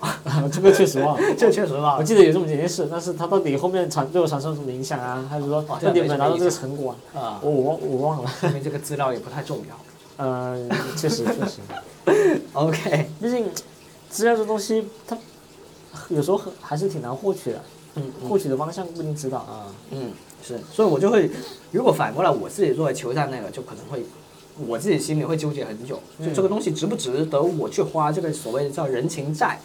[0.50, 1.22] 这个确实忘了。
[1.38, 5.24] 这确实忘了我，记得有这么几件事，但是他到底后面产对我产生什么影响啊？
[5.30, 7.20] 还是说到底有没有拿到这个成果啊？
[7.20, 8.30] 啊，我我忘我忘了。
[8.40, 9.78] 说明这个资料也不太重要。
[10.16, 10.68] 嗯，
[10.98, 11.60] 确实确实
[12.52, 13.46] ，OK，毕竟
[14.12, 15.16] 资料这东西，它
[16.10, 17.62] 有时候很还是挺难获取的，
[17.94, 19.72] 嗯获取的方向不一定知道啊。
[19.90, 20.12] 嗯，
[20.46, 21.30] 是，所以我就会，
[21.70, 24.04] 如果反过来我自己作为球站那个，就可能会，
[24.68, 29.58] 我自己心里会纠结很久，就这个东西值不值得我去花这个所谓的叫人情债，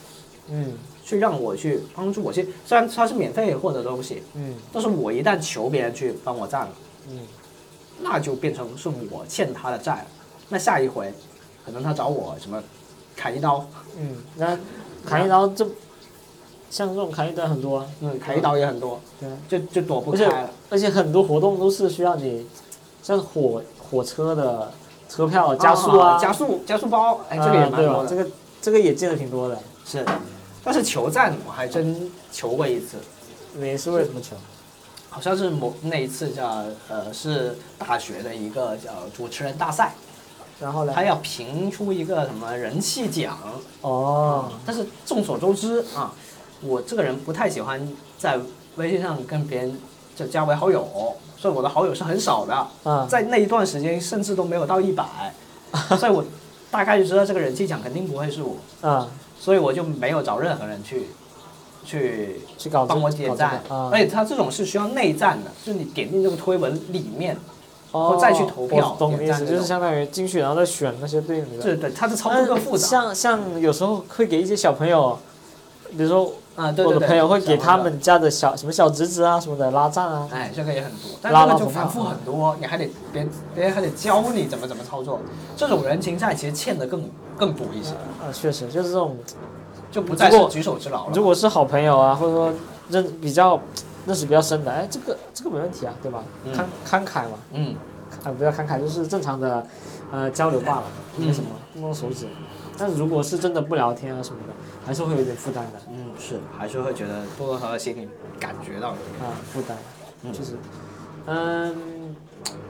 [0.50, 0.74] 嗯。
[1.08, 4.56] 去让我去帮助我去，虽然它是免费获得的东西，嗯。
[4.74, 6.72] 但是我一旦求别人去帮我占了，
[7.10, 7.20] 嗯。
[8.02, 10.08] 那就变成是我欠他的债了。
[10.50, 11.14] 那下一回，
[11.66, 12.62] 可能他找我什么
[13.18, 13.66] 砍一刀，
[13.98, 14.58] 嗯，那
[15.06, 15.68] 砍一刀这，
[16.70, 20.50] 像这种砍一刀很多啊，嗯，砍一刀也很多，对啊，就就躲不开了。
[20.70, 22.46] 而且很多活动都是需要你，
[23.02, 24.72] 像火火车的
[25.10, 27.70] 车票加速啊，加速加速包，哎，这个也？
[27.70, 28.08] 蛮多的。
[28.08, 28.28] 这个
[28.62, 29.58] 这个也见的挺多的。
[29.84, 30.06] 是，
[30.64, 32.98] 但是求赞我还真求过一次，
[33.56, 34.36] 你是为什么求？
[35.10, 39.96] 好像是某那一次叫呃是大学的一个叫主持人大赛，
[40.60, 40.94] 然后呢？
[40.96, 43.38] 他要评出一个什么人气奖，
[43.82, 46.12] 哦，但是众所周知啊，
[46.62, 47.88] 我这个人不太喜欢
[48.18, 48.40] 在
[48.76, 49.80] 微信上跟别人
[50.16, 50.88] 就加为好友，
[51.38, 55.06] 所以我的好友是很少的，嗯，在那一段时间甚至都没有到一百，
[55.98, 56.26] 所以我
[56.72, 59.08] 大概就知道这个人气奖肯定不会是我，嗯，
[59.40, 61.08] 所以我就没有找任何人去
[61.86, 67.38] 去去帮我点赞，而且他这种是需要内赞的，就是你点进这个推文里面，
[67.98, 71.64] 哦，再去投票我懂你意思，就是相当于进去然后再选那些对应的。
[71.64, 72.88] 对对，它的操作更复嗯杂。
[72.88, 75.18] 像像有时候会给一些小朋友，
[75.98, 80.28] 比如说啊，对我的朋友会给他们家的小什么小侄子啊什么的拉赞啊。
[80.32, 85.20] 哎，这个也很多，但拉这个拉投票就反复很多，你还得别人别人还得教你怎么怎么操作，
[85.56, 87.04] 这种人情债其实欠的更
[87.38, 89.16] 更多一些，啊，确实就是这种，
[89.92, 91.12] 就不再是举手之劳了。
[91.14, 92.52] 如果是好朋友啊，或者说
[92.90, 93.60] 认比较
[94.08, 96.24] 认识比较深的，哎，这个这个没问题啊，对吧？
[96.46, 96.54] 嗯。
[96.54, 97.76] 慷慷慨嘛，嗯，
[98.24, 99.68] 啊，不要慷慨，就是正常的，
[100.12, 100.84] 呃，交流罢了，
[101.18, 102.26] 没什么，动动手指。
[102.78, 104.54] 但是如果是真的不聊天啊什么的，
[104.86, 105.80] 还是会有点负担的。
[105.90, 108.08] 嗯，是还是会觉得多多少少心里
[108.40, 109.30] 感觉到有点。
[109.30, 109.76] 啊，负担，
[110.24, 110.32] 嗯。
[110.32, 110.54] 就是，
[111.26, 112.16] 嗯，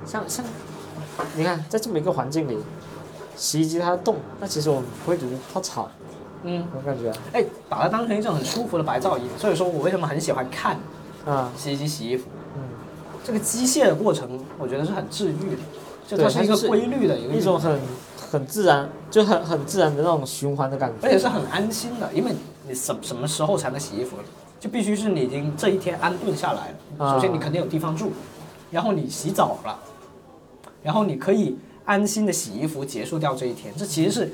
[0.05, 0.43] 像像，
[1.35, 2.57] 你看在这么一个环境里，
[3.35, 5.89] 洗衣机它动，那其实我们不会觉得它吵，
[6.43, 10.77] 嗯，我感觉，哎，把它当成一种很舒服的白噪音，所以说我为什么很喜欢看
[11.27, 12.25] 啊，洗衣机洗衣服，
[12.55, 12.61] 嗯，
[13.23, 15.61] 这个机械的过程，我觉得是很治愈的，
[16.07, 17.77] 就它是一个规律的一个一种很
[18.31, 22.31] 很自然，就很很自然的那种循环的感觉，而且是很安心的，因为
[22.67, 24.15] 你什什么时候才能洗衣服？
[24.59, 27.05] 就必须是你已经这一天安顿下来了。
[27.05, 28.11] 啊首先你肯定有地方住，
[28.71, 29.77] 然后你洗澡了，
[30.81, 33.73] 然后你可以安心的洗衣服结束掉这一天。
[33.77, 34.33] 这其实是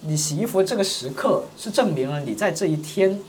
[0.00, 3.20] 你洗衣服这个时刻，是证明了你在这一天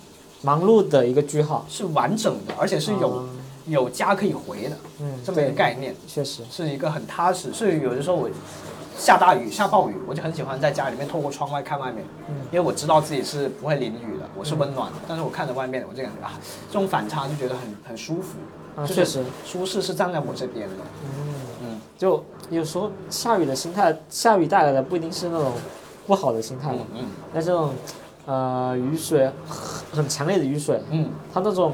[0.44, 3.26] 忙碌的一个句号，是完整的，而且是有、啊
[3.66, 7.54] 有家可以回的嗯，这么一个，概念，确实，是一个很踏实。
[7.54, 8.30] 所以有的时候我
[8.98, 14.98] 下大雨、下暴雨，我就很喜欢在家里面透过窗外看外面，嗯因为我知道自己是不会淋雨的，我是温暖的。
[15.08, 16.34] 但是我看着外面，我就感觉啊，
[16.70, 18.38] 这种反差就觉得很很舒服。
[18.76, 20.76] 啊，确实，舒适是站在我这边的。
[21.06, 21.34] 嗯。
[21.62, 25.54] 嗯就有时候下雨的心态，下雨带来的不一定是那种
[26.06, 27.74] 不好的心态嘛嗯，嗯那这种
[28.26, 31.10] 呃雨水很很强烈的雨水，嗯。
[31.34, 31.74] 它那种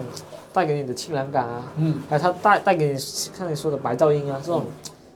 [0.51, 4.65] 带给你的清凉感啊，嗯，还有它带带给你像你说的白噪音啊这种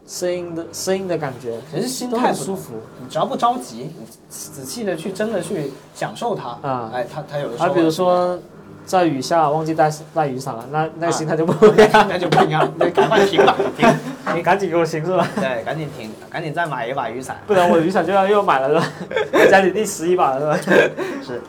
[0.06, 2.74] 声音的声音的感觉，其实心都态舒服。
[3.02, 6.92] 你只要不着急，你仔细的去真的去享受它啊。
[6.94, 8.38] 哎，它它有的时候，啊比如说
[8.86, 11.12] 在雨下忘记带带雨伞了，那那个啊。
[11.12, 13.90] 心态就不一样，那就不一样，那赶快停吧，停，
[14.36, 15.28] 你赶紧给我行是吧？
[15.36, 17.38] 对，赶紧停，赶紧再买一把雨伞。
[17.45, 18.93] 不然我的雨伞就要又买了是吧？
[19.34, 20.88] 我家里第十一把了是吧？
[21.26, 21.41] 是，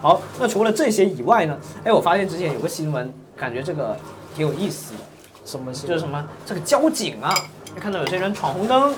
[0.00, 1.58] 好，那除了这些以外呢？
[1.84, 3.96] 哎，我发现之前有个新闻，感觉这个
[4.34, 5.00] 挺有意思的，
[5.44, 7.34] 什么新就是什么这个交警啊，
[7.80, 8.94] 看到有些人闯红灯，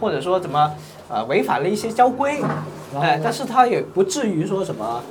[0.00, 0.72] 或者说怎么
[1.08, 2.40] 呃违反了一些交规，
[3.00, 5.02] 哎但是他也不至于说什么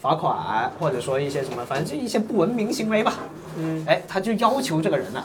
[0.00, 3.14] 罚款，或者说一些什么，反正就一些不文明行为吧。
[3.58, 5.22] 嗯哎，他就要求这个人呢、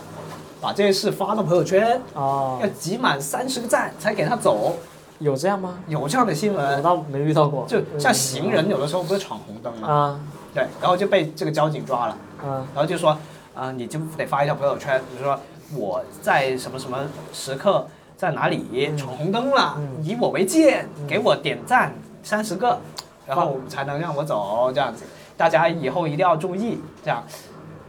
[0.62, 4.76] 把这件事发到朋友圈，哦要，集满三十个赞才给他走，
[5.20, 5.80] 有这样吗？
[5.88, 6.82] 有这样的新闻我。
[6.82, 9.88] 倒没遇到过，就像行人有的时候不是闯红灯吗？
[9.88, 10.20] 啊
[10.54, 13.18] 对，然后就被这个交警抓了，啊然后就说，
[13.56, 15.40] 啊、你就得发一条朋友圈，比如说
[15.74, 17.00] 我在什么什么
[17.34, 22.80] 时刻在哪里嗯闯红灯了，嗯以我为鉴，给我点赞三十个，
[23.26, 25.06] 然后才能让我走，这样子，
[25.38, 27.24] 大家以后一定要注意，这样，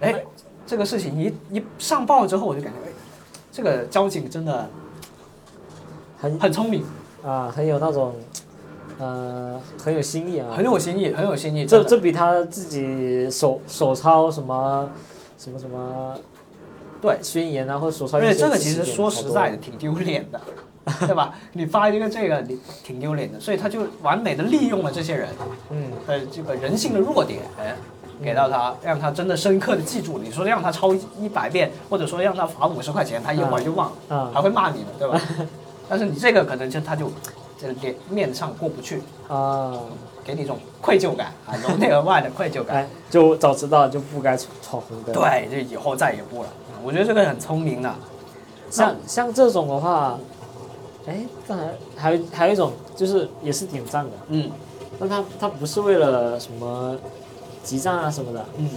[0.00, 0.14] 哎，
[0.66, 2.92] 这个事情一一上报之后，我就感觉，哎，
[3.50, 4.68] 这个交警真的
[6.18, 6.84] 很很聪明，
[7.24, 8.14] 啊很有那种
[8.98, 14.88] 呃很有新意啊，很有新意，很有新意，这这比他自己手手抄什么
[15.36, 16.16] 什么什么
[17.00, 17.18] 对。
[17.20, 20.40] 宣言啊，或者手抄一些而且这个其实说实在的，挺丢脸的，
[21.06, 21.34] 对吧？
[21.52, 25.28] 你发一个这个，你挺丢脸的，所以他就完美的利用了这些人
[25.70, 25.90] 嗯。
[26.06, 27.40] 的这个人性的弱点，
[28.22, 30.18] 给到他，让他真的深刻的记住。
[30.18, 35.20] 你说让他抄一百遍，或者说让他罚五十块钱，他一会儿就忘了，啊还会骂你的，对吧？
[35.88, 37.10] 但是你这个可能就他就
[37.60, 39.78] 这脸面上过不去，啊，
[40.24, 42.76] 给你一种愧疚感啊，由内而外的愧疚感。
[42.76, 46.48] 哎，就早知道就不该闯闯红灯。，对，就以后再也不了。
[46.82, 47.92] 我觉得这个很聪明的。
[48.70, 50.18] 像像这种的话，
[51.06, 51.62] 哎，这还
[51.96, 54.50] 还有还有一种就是也是点赞的，嗯
[54.98, 56.96] 但他他不是为了什么
[57.62, 58.68] 集赞啊什么的，嗯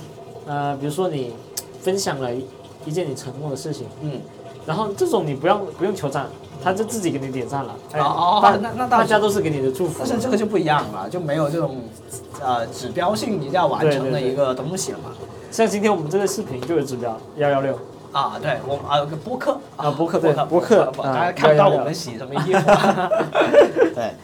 [0.45, 1.33] 呃，比如说你
[1.81, 2.45] 分享了一
[2.85, 4.21] 一件你成功的事情，嗯。
[4.65, 6.25] 然后这种你不用不用求赞，
[6.63, 7.75] 他就自己给你点赞了。
[7.91, 9.97] 哎哦哦那那大家都是给你的祝福。
[9.99, 11.83] 但是这个就不一样了，就没有这种
[12.41, 15.11] 呃指标性一定要完成的一个东西了嘛。
[15.51, 17.77] 像今天我们这个视频就有指标幺幺六，
[18.11, 22.59] 啊，对我们啊有个播客啊播客对播播客大家看不到我们洗什么衣服。
[23.93, 24.15] 对，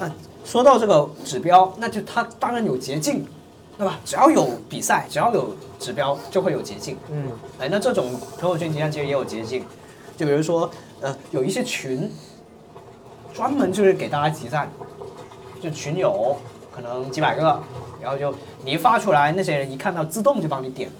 [0.00, 0.10] 那
[0.44, 3.24] 说到这个指标，那就它当然有捷径，
[3.78, 4.00] 对吧？
[4.04, 6.96] 只要有比赛，只要有指标，就会有捷径。
[7.12, 9.64] 嗯哎，那这种朋友圈集赞其实也有捷径，
[10.16, 10.68] 就比如说，
[11.00, 12.10] 呃，有一些群，
[13.32, 14.68] 专门就是给大家集赞，
[15.62, 16.36] 就群友
[16.74, 17.62] 可能几百个，
[18.02, 20.90] 然后就你一发出来，那些人一看到自动就帮你点。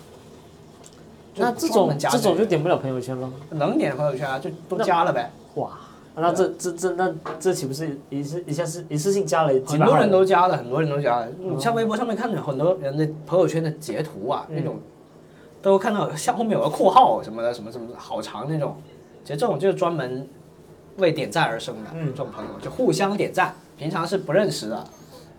[1.35, 3.29] 就那这专种这种就点不了朋友圈了。
[3.51, 5.29] 能点朋友圈啊，就都加了呗。
[5.55, 5.73] 哇，
[6.21, 11.29] 那这这这那这岂不是一次一下是一次性加了几百很多人都加了，很多人都加了。
[11.39, 14.77] 你像微博上面看着很多人的朋友圈的截图啊，那种
[15.61, 18.77] 都看到像后面有个括号什么的，什么什么好长那种。
[19.25, 20.27] 其实这种就是专门
[20.97, 24.85] 为点赞而生的，嗯这种朋友就互相点赞，平常是不认识的，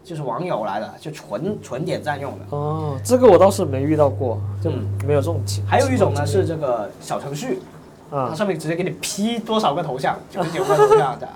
[0.04, 2.56] 就是网友来的，就纯纯点赞用的。
[2.56, 5.66] 哦，这个我倒是没遇到过，就嗯没有这种情。
[5.66, 7.60] 还有一种呢是这个小程序，
[8.12, 11.28] 它上面直接给你 P 多少个头像，九十九个头像的。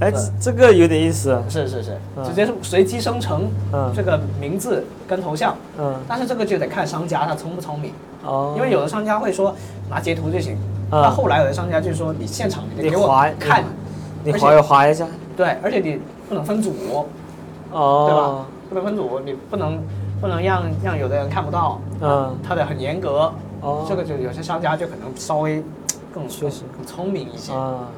[0.00, 1.40] 哎，对这个有点意思。
[1.48, 2.24] 是是是，嗯。
[2.24, 3.92] 直接是随机生成嗯。
[3.94, 5.94] 这个名字跟头像，嗯。
[6.08, 7.92] 但是这个就得看商家他聪不聪明，
[8.24, 9.54] 哦，因为有的商家会说
[9.88, 10.56] 拿截图就行，
[10.90, 11.02] 嗯。
[11.02, 13.06] 那后来有的商家就说你现场你得给我
[13.38, 13.62] 看，
[14.24, 15.06] 你划一划一下。
[15.36, 16.74] 对，而且你不能分组，
[17.70, 18.46] 哦，对吧？
[18.68, 19.78] 不能分组，你不能
[20.20, 23.32] 不能让让有的人看不到，嗯，他得很严格，
[23.62, 25.62] 哦，这个就有些商家就可能稍微
[26.12, 26.62] 更确实。
[26.76, 27.88] 更聪明一些，啊，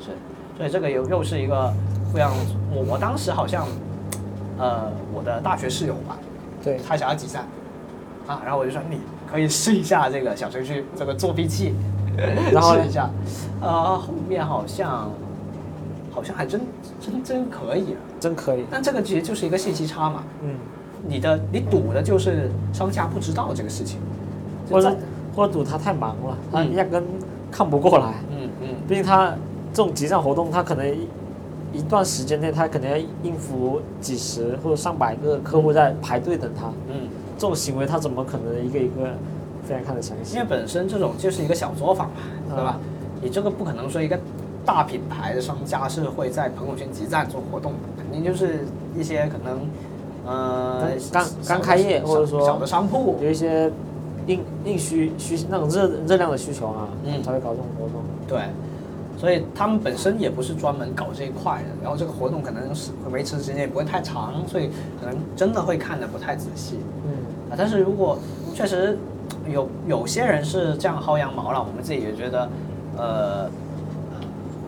[0.00, 0.12] 是，
[0.56, 1.72] 所以这个又又是一个
[2.10, 2.32] 不一样。
[2.72, 3.66] 我我当时好像，
[4.58, 6.16] 呃，我的大学室友吧，
[6.62, 7.42] 对，他想要集赞，
[8.26, 9.00] 啊，然后我就说你
[9.30, 11.74] 可以试一下这个小程序这个作弊器，
[12.52, 13.10] 然后试一下，
[13.60, 15.10] 呃，后面好像
[16.12, 16.60] 好像还真
[17.00, 18.64] 真真可以啊，真可以。
[18.70, 20.54] 但这个其实就是一个信息差嘛，嗯，
[21.06, 23.98] 你的你赌的就是商家不知道这个事情，
[24.70, 24.96] 或者
[25.34, 27.02] 或者赌他太忙了，他嗯压根
[27.50, 28.14] 看不过来。
[28.30, 29.34] 嗯嗯毕竟他
[29.72, 31.08] 这种集赞活动，他可能一
[31.72, 36.66] 一段时间内，他可能要应付几十或者上百个客户在排队等他。
[36.88, 39.14] 嗯，这种行为，他怎么可能一个一个
[39.64, 40.46] 非常看得详细因为？
[40.48, 42.14] 本身这种就是一个小作坊嘛，
[42.50, 42.78] 嗯对吧？
[43.22, 44.18] 你这个不可能说一个
[44.64, 48.66] 大品牌的商家是会在朋友圈集赞做活动的，肯定就是
[48.96, 49.60] 一些可能，
[50.26, 53.70] 呃，刚刚开业或者说小的商铺，有一些
[54.28, 58.02] 硬硬需需那种热热量的需求啊，嗯才会搞这种活动。
[58.28, 58.42] 对，
[59.18, 64.70] 所以他们本身也不是专门搞这一块的，然后这个活动可能是维持时间也不会太长，所以
[65.00, 66.78] 可能真的会看的不太仔细。
[67.04, 67.10] 嗯，
[67.50, 68.18] 啊，但是如果
[68.54, 68.96] 确实
[69.50, 72.48] 有有些人是这样薅羊毛了，我们自己也觉得，
[72.96, 73.50] 呃，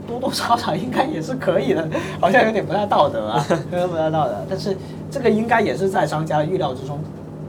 [0.06, 1.86] 多多少少应该也是可以的，
[2.18, 4.34] 好像有点不太道德啊，有点不太道德。
[4.48, 4.74] 但是
[5.10, 6.98] 这个应该也是在商家的预料之中，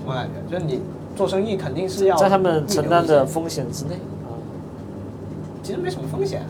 [0.05, 0.81] 我感觉，就是你
[1.21, 3.93] 做生意肯定是要在他们承担的风险之内
[4.25, 4.33] 啊，
[5.61, 6.49] 其实没什么风险啊，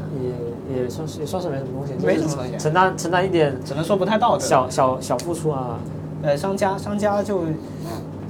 [0.69, 4.39] 也也算是也算是没什么风险，没什么风险承担承担一点只能说不太道德。
[4.45, 5.77] 小小小付出啊，
[6.21, 7.41] 呃，商家商家就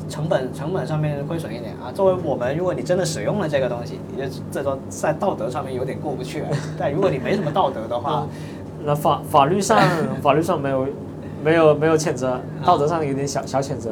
[0.10, 1.94] 成本成本上面亏损一点啊。
[1.94, 6.44] 作为我们，如果你真的使用了这个东西，你就这种在道德上面有点过不去。
[6.76, 8.26] 但如果你没什么道德的话，
[8.84, 9.80] 那法法律上
[10.24, 10.88] 法律上没有
[11.44, 13.92] 没有没有谴责，道德上有点小小谴责？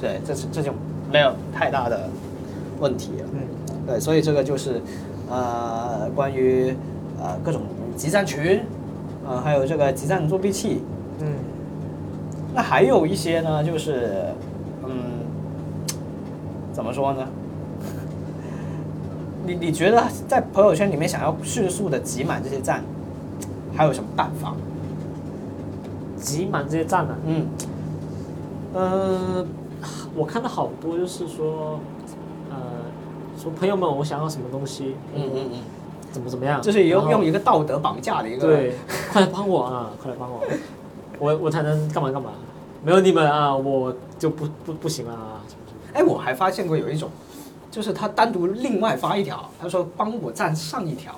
[0.00, 0.72] 对，这是这就
[1.12, 2.08] 没有太大的
[2.80, 3.26] 问题了。
[3.32, 3.40] 嗯，
[3.86, 4.80] 对，所以这个就是
[5.28, 6.74] 呃关于
[7.20, 7.62] 呃各种
[7.96, 8.62] 集赞群，
[9.26, 10.82] 呃还有这个集赞作弊器，
[11.20, 11.26] 嗯，
[12.54, 14.32] 那还有一些呢，就是，
[14.84, 14.90] 嗯，
[16.72, 17.28] 怎么说呢？
[19.46, 22.82] 你你觉得在朋友圈里面想要迅速的集满这些赞，
[23.76, 24.54] 还有什么办法？
[26.16, 27.46] 集满这些赞呢、嗯
[28.74, 29.44] 呃，
[30.14, 31.80] 我看到好多就是说，
[32.50, 32.56] 呃，
[33.38, 35.58] 说朋友们，我想要什么东西，嗯嗯嗯，
[36.10, 38.74] 怎么怎么样，就是用用一个道德绑架的一个，对，
[39.10, 40.40] 快来帮我啊，快来帮我，
[41.18, 42.30] 我我才能干嘛干嘛，
[42.84, 45.40] 没有你们啊，我就不不不行了啊，
[45.94, 47.08] 哎，我还发现过有一种，
[47.70, 51.14] 就是他单独另外发一条，他说帮我赞上一条，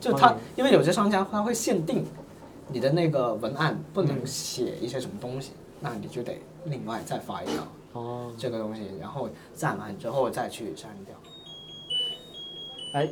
[0.00, 2.04] 就他因为有些商家他会限定
[2.68, 4.26] 你的那个文案不能嗯。
[4.26, 7.62] 写一些什么东西，那你就得另外再发一条
[7.94, 11.14] 哦，这个东西，然后赞完之后再去删掉。
[12.92, 13.08] 哎，